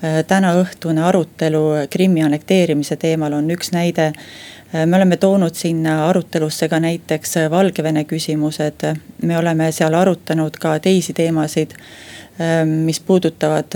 tänaõhtune 0.00 1.02
arutelu 1.04 1.62
Krimmi 1.90 2.22
annekteerimise 2.24 2.96
teemal 2.96 3.34
on 3.36 3.50
üks 3.52 3.72
näide. 3.74 4.12
Äh, 4.74 4.86
me 4.86 4.96
oleme 4.96 5.16
toonud 5.16 5.54
sinna 5.54 6.08
arutelusse 6.08 6.68
ka 6.68 6.78
näiteks 6.80 7.36
äh, 7.36 7.50
Valgevene 7.50 8.04
küsimused, 8.04 8.86
me 9.22 9.38
oleme 9.38 9.72
seal 9.74 9.94
arutanud 9.98 10.56
ka 10.62 10.76
teisi 10.78 11.12
teemasid, 11.12 11.74
äh, 12.40 12.62
mis 12.64 13.00
puudutavad 13.00 13.74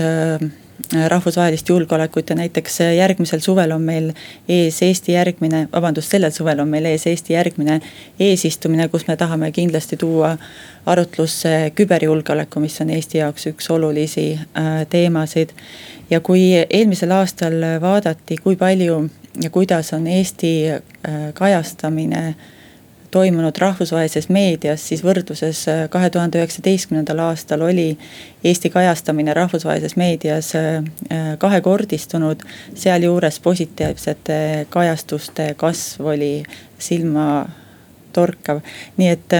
rahvusvahelist 1.07 1.69
julgeolekut 1.69 2.29
ja 2.29 2.35
näiteks 2.35 2.79
järgmisel 2.97 3.39
suvel 3.39 3.71
on 3.71 3.81
meil 3.81 4.11
ees 4.49 4.81
Eesti 4.81 5.11
järgmine, 5.11 5.67
vabandust, 5.73 6.11
sellel 6.11 6.31
suvel 6.31 6.59
on 6.59 6.69
meil 6.69 6.85
ees 6.85 7.07
Eesti 7.07 7.33
järgmine 7.33 7.79
eesistumine, 8.19 8.87
kus 8.89 9.07
me 9.07 9.17
tahame 9.17 9.51
kindlasti 9.51 9.97
tuua 9.97 10.35
arutlusse 10.85 11.71
küberjulgeoleku, 11.75 12.59
mis 12.59 12.81
on 12.81 12.89
Eesti 12.89 13.17
jaoks 13.17 13.47
üks 13.53 13.69
olulisi 13.71 14.39
teemasid. 14.89 15.49
ja 16.09 16.19
kui 16.19 16.41
eelmisel 16.69 17.11
aastal 17.11 17.55
vaadati, 17.81 18.37
kui 18.37 18.55
palju 18.55 19.09
ja 19.41 19.49
kuidas 19.49 19.93
on 19.93 20.07
Eesti 20.07 20.71
äh, 20.71 20.81
kajastamine 21.33 22.35
toimunud 23.15 23.55
rahvusvahelises 23.61 24.27
meedias, 24.33 24.83
siis 24.89 25.03
võrdluses 25.05 25.61
äh, 25.71 25.83
kahe 25.91 26.09
tuhande 26.11 26.41
üheksateistkümnendal 26.41 27.21
aastal 27.29 27.63
oli 27.63 27.93
Eesti 28.43 28.69
kajastamine 28.73 29.33
rahvusvahelises 29.37 29.95
meedias 29.95 30.51
äh, 30.59 30.83
kahekordistunud. 31.39 32.43
sealjuures 32.75 33.39
positiivsete 33.39 34.39
kajastuste 34.69 35.53
kasv 35.57 36.11
oli 36.11 36.33
silmatorkav, 36.79 38.59
nii 38.97 39.09
et 39.13 39.37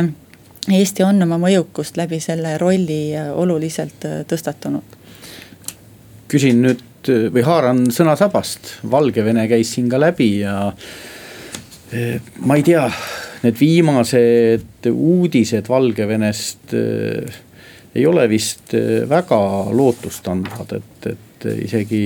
Eesti 0.72 1.04
on 1.04 1.22
oma 1.28 1.38
mõjukust 1.38 2.00
läbi 2.00 2.20
selle 2.24 2.58
rolli 2.58 3.14
oluliselt 3.34 4.08
tõstatunud. 4.32 4.96
küsin 6.32 6.64
nüüd 6.64 7.12
või 7.34 7.44
haaran 7.46 7.86
sõnasabast, 7.92 8.80
Valgevene 8.92 9.48
käis 9.48 9.76
siin 9.76 9.90
ka 9.90 10.00
läbi 10.00 10.40
ja 10.40 10.72
ma 12.40 12.56
ei 12.58 12.64
tea, 12.64 12.88
need 13.46 13.60
viimased 13.60 14.90
uudised 14.92 15.70
Valgevenest 15.72 16.74
e, 16.76 16.86
ei 17.96 18.06
ole 18.10 18.26
vist 18.32 18.76
e, 18.76 19.04
väga 19.10 19.40
lootustandvad, 19.76 20.76
et, 20.80 21.10
et 21.14 21.50
isegi 21.66 22.06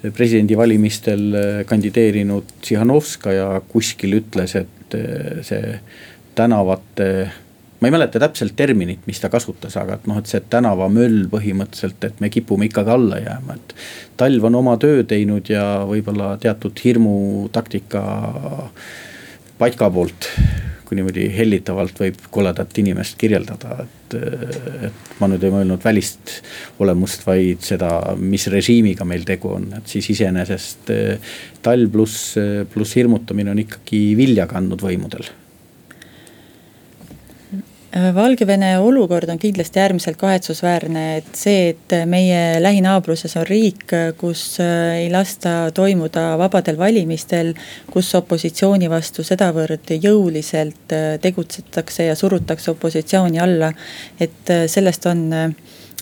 presidendivalimistel 0.00 1.24
kandideerinud 1.68 2.54
Tsihhanovskaja 2.62 3.50
kuskil 3.68 4.16
ütles, 4.16 4.54
et 4.56 4.94
see 5.44 5.74
tänavate 6.34 7.08
ma 7.80 7.88
ei 7.88 7.94
mäleta 7.94 8.20
täpselt 8.20 8.56
terminit, 8.56 9.06
mis 9.08 9.20
ta 9.20 9.30
kasutas, 9.32 9.76
aga 9.80 9.96
et 9.96 10.08
noh, 10.08 10.18
et 10.20 10.28
see 10.28 10.42
tänavamöll 10.52 11.24
põhimõtteliselt, 11.32 12.04
et 12.04 12.20
me 12.20 12.28
kipume 12.32 12.68
ikkagi 12.68 12.92
alla 12.92 13.20
jääma, 13.22 13.56
et. 13.56 13.74
talv 14.20 14.44
on 14.44 14.58
oma 14.60 14.76
töö 14.80 15.04
teinud 15.08 15.48
ja 15.48 15.64
võib-olla 15.88 16.34
teatud 16.40 16.80
hirmutaktika 16.84 18.02
Patka 19.60 19.90
poolt, 19.92 20.26
kui 20.88 20.96
niimoodi 20.96 21.26
hellitavalt 21.34 21.98
võib 22.00 22.22
koledat 22.32 22.78
inimest 22.80 23.18
kirjeldada, 23.20 23.84
et. 23.84 24.16
et 24.88 25.10
ma 25.20 25.28
nüüd 25.28 25.44
ei 25.44 25.52
mõelnud 25.52 25.84
välist 25.84 26.38
olemust, 26.80 27.26
vaid 27.28 27.60
seda, 27.62 27.90
mis 28.16 28.48
režiimiga 28.50 29.04
meil 29.04 29.26
tegu 29.28 29.52
on, 29.58 29.68
et 29.76 29.92
siis 29.92 30.08
iseenesest 30.16 30.90
talv 31.62 31.92
pluss, 31.92 32.32
pluss 32.72 32.96
hirmutamine 32.96 33.52
on 33.52 33.60
ikkagi 33.66 34.00
vilja 34.18 34.48
kandnud 34.50 34.80
võimudel 34.82 35.28
Valgevene 37.90 38.76
olukord 38.78 39.28
on 39.28 39.38
kindlasti 39.38 39.80
äärmiselt 39.82 40.14
kahetsusväärne, 40.16 41.00
et 41.16 41.30
see, 41.34 41.72
et 41.72 41.94
meie 42.06 42.60
lähinaabruses 42.62 43.34
on 43.40 43.42
riik, 43.48 43.82
kus 44.20 44.44
äh, 44.62 45.00
ei 45.00 45.08
lasta 45.10 45.72
toimuda 45.74 46.36
vabadel 46.38 46.78
valimistel. 46.78 47.54
kus 47.90 48.14
opositsiooni 48.14 48.90
vastu 48.90 49.24
sedavõrd 49.26 49.90
jõuliselt 49.90 50.94
äh, 50.94 51.18
tegutsetakse 51.20 52.06
ja 52.06 52.14
surutakse 52.14 52.70
opositsiooni 52.70 53.40
alla. 53.42 53.72
et 54.20 54.54
sellest 54.66 55.06
on 55.06 55.26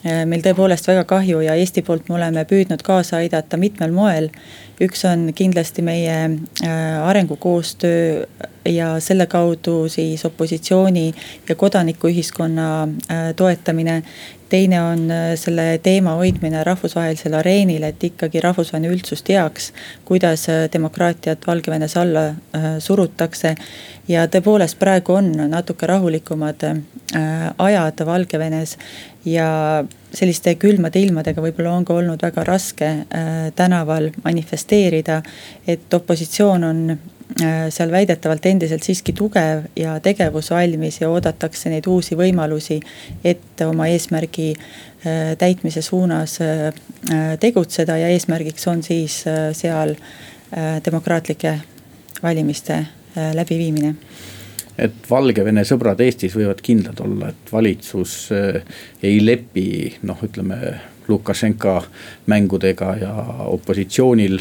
meil 0.04 0.42
tõepoolest 0.44 0.86
väga 0.86 1.04
kahju 1.04 1.40
ja 1.40 1.56
Eesti 1.58 1.82
poolt 1.82 2.08
me 2.08 2.14
oleme 2.14 2.44
püüdnud 2.44 2.84
kaasa 2.86 3.16
aidata 3.16 3.56
mitmel 3.56 3.90
moel 3.92 4.28
üks 4.80 5.04
on 5.08 5.30
kindlasti 5.34 5.82
meie 5.82 6.16
äh, 6.64 7.08
arengukoostöö 7.08 8.26
ja 8.68 9.00
selle 9.00 9.26
kaudu 9.26 9.88
siis 9.88 10.24
opositsiooni 10.24 11.14
ja 11.48 11.54
kodanikuühiskonna 11.54 12.82
äh, 12.82 13.34
toetamine. 13.36 14.02
teine 14.48 14.82
on 14.82 15.10
äh, 15.10 15.34
selle 15.36 15.80
teema 15.82 16.14
hoidmine 16.16 16.64
rahvusvahelisel 16.64 17.34
areenil, 17.34 17.82
et 17.82 18.04
ikkagi 18.04 18.40
rahvusvaheline 18.40 18.94
üldsus 18.94 19.22
teaks, 19.22 19.72
kuidas 20.04 20.46
demokraatiat 20.72 21.46
Valgevenes 21.46 21.96
alla 21.96 22.34
surutakse. 22.78 23.54
ja 24.08 24.26
tõepoolest 24.26 24.78
praegu 24.78 25.12
on 25.12 25.32
natuke 25.50 25.86
rahulikumad 25.86 26.64
ajad 27.58 28.06
Valgevenes 28.06 28.78
ja 29.24 29.84
selliste 30.14 30.54
külmade 30.60 31.00
ilmadega 31.02 31.42
võib-olla 31.42 31.74
on 31.76 31.84
ka 31.86 31.96
olnud 31.98 32.22
väga 32.22 32.44
raske 32.46 32.88
äh, 32.88 33.36
tänaval 33.56 34.10
manifesteerida. 34.24 35.22
et 35.66 35.94
opositsioon 35.94 36.64
on 36.64 36.80
äh, 36.90 37.68
seal 37.70 37.90
väidetavalt 37.90 38.46
endiselt 38.46 38.82
siiski 38.82 39.12
tugev 39.12 39.66
ja 39.76 39.98
tegevusvalmis 40.00 41.00
ja 41.00 41.10
oodatakse 41.10 41.70
neid 41.70 41.86
uusi 41.86 42.16
võimalusi, 42.16 42.80
et 43.24 43.60
oma 43.66 43.88
eesmärgi 43.88 44.52
äh, 44.54 45.36
täitmise 45.38 45.82
suunas 45.82 46.38
tegutseda 47.40 47.96
ja 47.96 48.08
eesmärgiks 48.08 48.66
on 48.68 48.82
siis 48.82 49.22
seal 49.52 49.94
demokraatlike 50.84 51.52
valimiste 52.22 52.80
läbiviimine 53.34 53.94
et 54.78 55.10
Valgevene 55.10 55.64
sõbrad 55.66 56.00
Eestis 56.04 56.36
võivad 56.38 56.62
kindlad 56.64 57.00
olla, 57.04 57.32
et 57.32 57.52
valitsus 57.52 58.14
eh, 58.36 58.60
ei 59.02 59.18
lepi 59.24 59.68
noh, 60.08 60.22
ütleme 60.24 60.58
Lukašenka 61.08 61.80
mängudega 62.28 62.94
ja 63.00 63.12
opositsioonil 63.48 64.38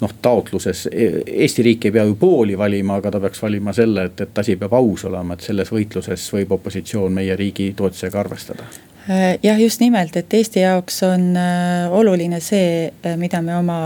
noh, 0.00 0.14
taotluses, 0.22 0.86
e-, 0.92 1.22
Eesti 1.44 1.62
riik 1.66 1.86
ei 1.88 1.94
pea 1.94 2.04
ju 2.08 2.16
pooli 2.20 2.58
valima, 2.58 2.98
aga 3.00 3.14
ta 3.14 3.20
peaks 3.22 3.42
valima 3.42 3.72
selle, 3.76 4.08
et, 4.10 4.24
et 4.26 4.42
asi 4.42 4.56
peab 4.60 4.74
aus 4.78 5.06
olema, 5.08 5.36
et 5.36 5.46
selles 5.46 5.70
võitluses 5.72 6.26
võib 6.34 6.56
opositsioon 6.58 7.14
meie 7.14 7.36
riigi 7.38 7.72
toetusega 7.76 8.20
arvestada. 8.24 8.66
Äh, 9.10 9.38
jah, 9.42 9.60
just 9.60 9.82
nimelt, 9.84 10.16
et 10.16 10.34
Eesti 10.34 10.62
jaoks 10.62 11.02
on 11.04 11.34
äh, 11.36 11.92
oluline 11.92 12.40
see, 12.40 12.88
äh, 13.04 13.16
mida 13.20 13.42
me 13.44 13.56
oma 13.58 13.78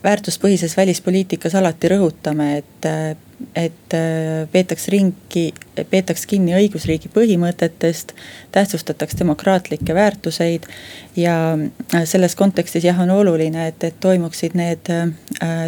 väärtuspõhises 0.00 0.72
välispoliitikas 0.78 1.52
alati 1.58 1.90
rõhutame, 1.92 2.46
et 2.62 2.86
et 3.54 3.94
äh, 3.96 4.46
peetaks 4.52 4.88
ringi, 4.92 5.50
peetaks 5.90 6.26
kinni 6.26 6.54
õigusriigi 6.56 7.10
põhimõtetest, 7.14 8.14
tähtsustataks 8.52 9.18
demokraatlikke 9.18 9.94
väärtuseid. 9.94 10.66
ja 11.16 11.58
äh, 11.94 12.04
selles 12.04 12.36
kontekstis 12.36 12.84
jah, 12.84 13.00
on 13.00 13.10
oluline, 13.10 13.66
et, 13.68 13.84
et 13.84 14.00
toimuksid 14.00 14.54
need 14.54 14.90
äh, 14.90 15.10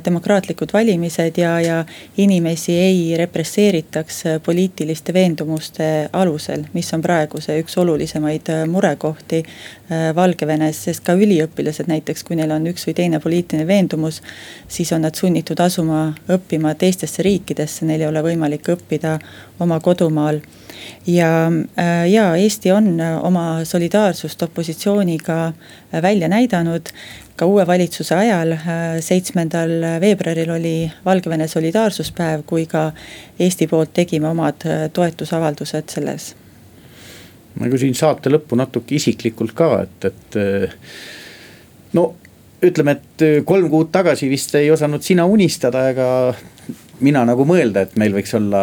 demokraatlikud 0.05 0.73
valimised 0.73 1.39
ja, 1.39 1.61
ja 1.61 1.85
inimesi 2.17 2.73
ei 2.73 3.17
represseeritaks 3.17 4.23
poliitiliste 4.45 5.15
veendumuste 5.15 6.09
alusel, 6.13 6.65
mis 6.73 6.95
on 6.95 7.03
praegu 7.03 7.41
see 7.41 7.59
üks 7.63 7.79
olulisemaid 7.79 8.53
murekohti 8.71 9.43
Valgevenes, 10.15 10.79
sest 10.87 11.03
ka 11.05 11.15
üliõpilased 11.19 11.89
näiteks, 11.91 12.23
kui 12.25 12.37
neil 12.39 12.53
on 12.55 12.67
üks 12.71 12.87
või 12.89 12.95
teine 12.97 13.21
poliitiline 13.21 13.67
veendumus. 13.67 14.23
siis 14.69 14.93
on 14.93 15.03
nad 15.05 15.15
sunnitud 15.15 15.61
asuma 15.61 16.15
õppima 16.29 16.75
teistesse 16.79 17.23
riikidesse, 17.23 17.85
neil 17.85 18.01
ei 18.01 18.07
ole 18.07 18.23
võimalik 18.23 18.69
õppida 18.73 19.19
oma 19.63 19.81
kodumaal 19.81 20.41
ja, 21.07 21.33
äh, 21.79 22.11
ja 22.11 22.33
Eesti 22.37 22.73
on 22.73 22.95
oma 23.23 23.65
solidaarsust 23.65 24.43
opositsiooniga 24.43 25.53
välja 26.03 26.29
näidanud 26.29 26.93
ka 27.37 27.47
uue 27.47 27.65
valitsuse 27.67 28.15
ajal, 28.15 28.53
äh, 28.55 29.01
seitsmendal 29.01 29.73
veebruaril 30.01 30.51
oli 30.55 30.75
Valgevene 31.05 31.49
solidaarsuspäev, 31.49 32.45
kui 32.47 32.67
ka 32.71 32.91
Eesti 33.41 33.67
poolt 33.67 33.95
tegime 33.97 34.29
omad 34.31 34.67
äh, 34.67 34.85
toetusavaldused 34.93 35.91
selles. 35.91 36.35
ma 37.53 37.69
küsin 37.69 37.93
saate 37.93 38.31
lõppu 38.33 38.57
natuke 38.57 38.95
isiklikult 38.97 39.53
ka, 39.53 39.67
et, 39.85 40.07
et 40.09 40.39
äh, 40.41 40.77
no 41.99 42.07
ütleme, 42.65 42.95
et 42.97 43.45
kolm 43.45 43.69
kuud 43.69 43.91
tagasi 43.93 44.31
vist 44.31 44.55
ei 44.57 44.71
osanud 44.71 45.03
sina 45.03 45.27
unistada 45.27 45.83
ega 45.91 46.07
mina 47.03 47.25
nagu 47.29 47.45
mõelda, 47.45 47.83
et 47.83 47.99
meil 48.01 48.15
võiks 48.15 48.33
olla 48.39 48.63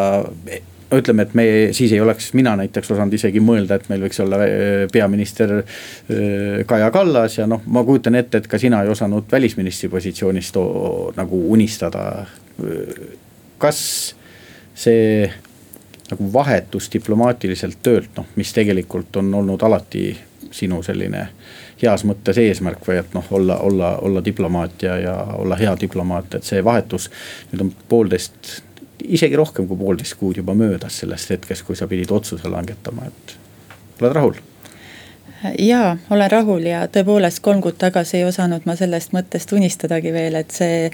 ütleme, 0.95 1.25
et 1.25 1.33
me 1.37 1.45
siis 1.75 1.91
ei 1.93 2.01
oleks 2.01 2.31
mina 2.33 2.55
näiteks 2.59 2.91
osanud 2.95 3.13
isegi 3.13 3.41
mõelda, 3.43 3.77
et 3.77 3.89
meil 3.91 4.05
võiks 4.07 4.21
olla 4.23 4.39
äh, 4.45 4.85
peaminister 4.91 5.59
äh, 5.59 6.63
Kaja 6.69 6.89
Kallas 6.95 7.37
ja 7.37 7.47
noh, 7.49 7.61
ma 7.65 7.83
kujutan 7.87 8.17
ette, 8.19 8.41
et 8.41 8.47
ka 8.49 8.59
sina 8.61 8.81
ei 8.83 8.93
osanud 8.93 9.29
välisministri 9.31 9.89
positsioonist 9.89 10.57
nagu 11.17 11.43
unistada. 11.53 12.25
kas 13.59 13.79
see 14.75 15.29
nagu 16.09 16.33
vahetus 16.33 16.89
diplomaatiliselt 16.93 17.77
töölt, 17.83 18.09
noh, 18.17 18.25
mis 18.35 18.53
tegelikult 18.53 19.15
on 19.21 19.33
olnud 19.33 19.61
alati 19.63 20.09
sinu 20.51 20.81
selline 20.83 21.27
heas 21.81 22.03
mõttes 22.07 22.39
eesmärk 22.41 22.83
või 22.87 22.97
et 22.99 23.13
noh, 23.15 23.25
olla, 23.31 23.59
olla, 23.63 23.91
olla 24.03 24.23
diplomaat 24.25 24.83
ja, 24.83 24.97
ja 24.99 25.15
olla 25.37 25.55
hea 25.59 25.75
diplomaat, 25.79 26.35
et 26.35 26.47
see 26.47 26.63
vahetus 26.65 27.09
nüüd 27.51 27.67
on 27.67 27.71
poolteist 27.91 28.51
isegi 29.03 29.35
rohkem 29.39 29.67
kui 29.67 29.77
poolteist 29.77 30.17
kuud 30.19 30.37
juba 30.41 30.55
möödas 30.57 30.99
sellest 31.01 31.29
hetkest, 31.35 31.65
kui 31.67 31.75
sa 31.75 31.87
pidid 31.87 32.11
otsuse 32.11 32.49
langetama, 32.49 33.07
et 33.07 33.35
oled 34.01 34.15
rahul? 34.15 34.39
jaa, 35.57 35.97
olen 36.11 36.31
rahul 36.31 36.65
ja 36.67 36.83
tõepoolest 36.91 37.39
kolm 37.43 37.61
kuud 37.63 37.77
tagasi 37.79 38.19
ei 38.19 38.25
osanud 38.27 38.65
ma 38.67 38.75
sellest 38.75 39.13
mõttest 39.15 39.53
unistadagi 39.55 40.11
veel, 40.13 40.35
et 40.35 40.51
see, 40.51 40.89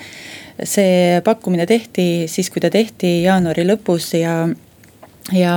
see 0.62 1.22
pakkumine 1.26 1.66
tehti 1.66 2.28
siis, 2.30 2.52
kui 2.54 2.62
ta 2.62 2.70
tehti 2.70 3.24
jaanuari 3.24 3.66
lõpus 3.66 4.12
ja, 4.20 4.44
ja 5.34 5.56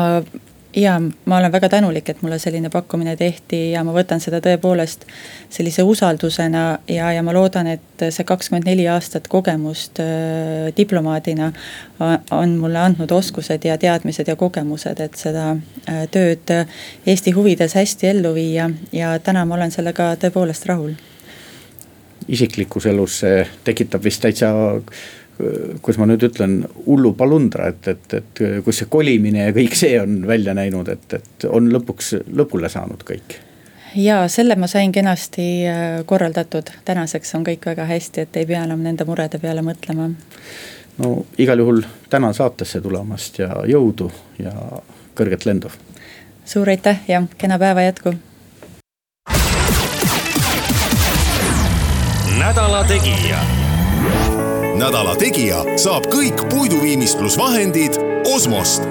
ja 0.76 1.00
ma 1.24 1.36
olen 1.36 1.52
väga 1.52 1.68
tänulik, 1.68 2.08
et 2.08 2.22
mulle 2.22 2.38
selline 2.38 2.70
pakkumine 2.70 3.16
tehti 3.16 3.70
ja 3.70 3.82
ma 3.84 3.92
võtan 3.96 4.20
seda 4.20 4.40
tõepoolest 4.44 5.06
sellise 5.50 5.82
usaldusena 5.82 6.64
ja, 6.88 7.12
ja 7.12 7.22
ma 7.24 7.32
loodan, 7.32 7.66
et 7.72 8.04
see 8.10 8.26
kakskümmend 8.28 8.68
neli 8.68 8.84
aastat 8.88 9.28
kogemust 9.32 10.00
äh, 10.04 10.68
diplomaadina 10.76 11.52
on 12.36 12.56
mulle 12.60 12.78
andnud 12.78 13.12
oskused 13.12 13.64
ja 13.64 13.78
teadmised 13.78 14.28
ja 14.28 14.36
kogemused, 14.36 15.00
et 15.00 15.16
seda 15.16 15.50
äh, 15.54 16.04
tööd 16.12 16.52
Eesti 17.06 17.32
huvides 17.36 17.74
hästi 17.78 18.12
ellu 18.12 18.34
viia 18.36 18.68
ja 18.92 19.16
täna 19.18 19.44
ma 19.48 19.56
olen 19.56 19.72
sellega 19.74 20.14
tõepoolest 20.20 20.68
rahul. 20.68 20.92
isiklikus 22.28 22.86
elus 22.86 23.22
see 23.22 23.46
tekitab 23.64 24.04
vist 24.04 24.20
täitsa 24.20 24.52
kuidas 25.82 25.98
ma 26.00 26.06
nüüd 26.10 26.24
ütlen, 26.26 26.60
hullu 26.86 27.12
palundra, 27.18 27.68
et, 27.70 27.86
et, 27.88 28.14
et 28.18 28.40
kus 28.64 28.82
see 28.82 28.88
kolimine 28.90 29.48
ja 29.48 29.54
kõik 29.54 29.76
see 29.78 29.94
on 30.00 30.24
välja 30.26 30.54
näinud, 30.58 30.90
et, 30.90 31.20
et 31.20 31.46
on 31.50 31.70
lõpuks 31.74 32.16
lõpule 32.34 32.70
saanud 32.72 33.04
kõik 33.06 33.38
ja 33.94 34.28
selle 34.28 34.56
ma 34.56 34.66
sain 34.66 34.92
kenasti 34.92 35.66
äh, 35.66 36.04
korraldatud, 36.06 36.70
tänaseks 36.84 37.34
on 37.34 37.44
kõik 37.46 37.66
väga 37.66 37.84
hästi, 37.88 38.20
et 38.20 38.36
ei 38.36 38.46
pea 38.46 38.62
enam 38.64 38.82
nende 38.84 39.04
murede 39.08 39.38
peale 39.38 39.62
mõtlema. 39.62 40.10
no 40.98 41.26
igal 41.38 41.58
juhul 41.58 41.82
tänan 42.10 42.34
saatesse 42.34 42.80
tulemast 42.80 43.38
ja 43.38 43.50
jõudu 43.66 44.10
ja 44.38 44.52
kõrget 45.14 45.46
lendu. 45.46 45.70
suur 46.44 46.68
aitäh 46.68 47.00
ja 47.08 47.22
kena 47.38 47.58
päeva 47.58 47.82
jätku. 47.82 48.14
nädala 52.38 52.84
Tegija 52.84 53.57
nädala 54.78 55.16
Tegija 55.18 55.64
saab 55.80 56.06
kõik 56.12 56.44
puiduviimistlusvahendid 56.52 57.96
Osmost 58.30 58.84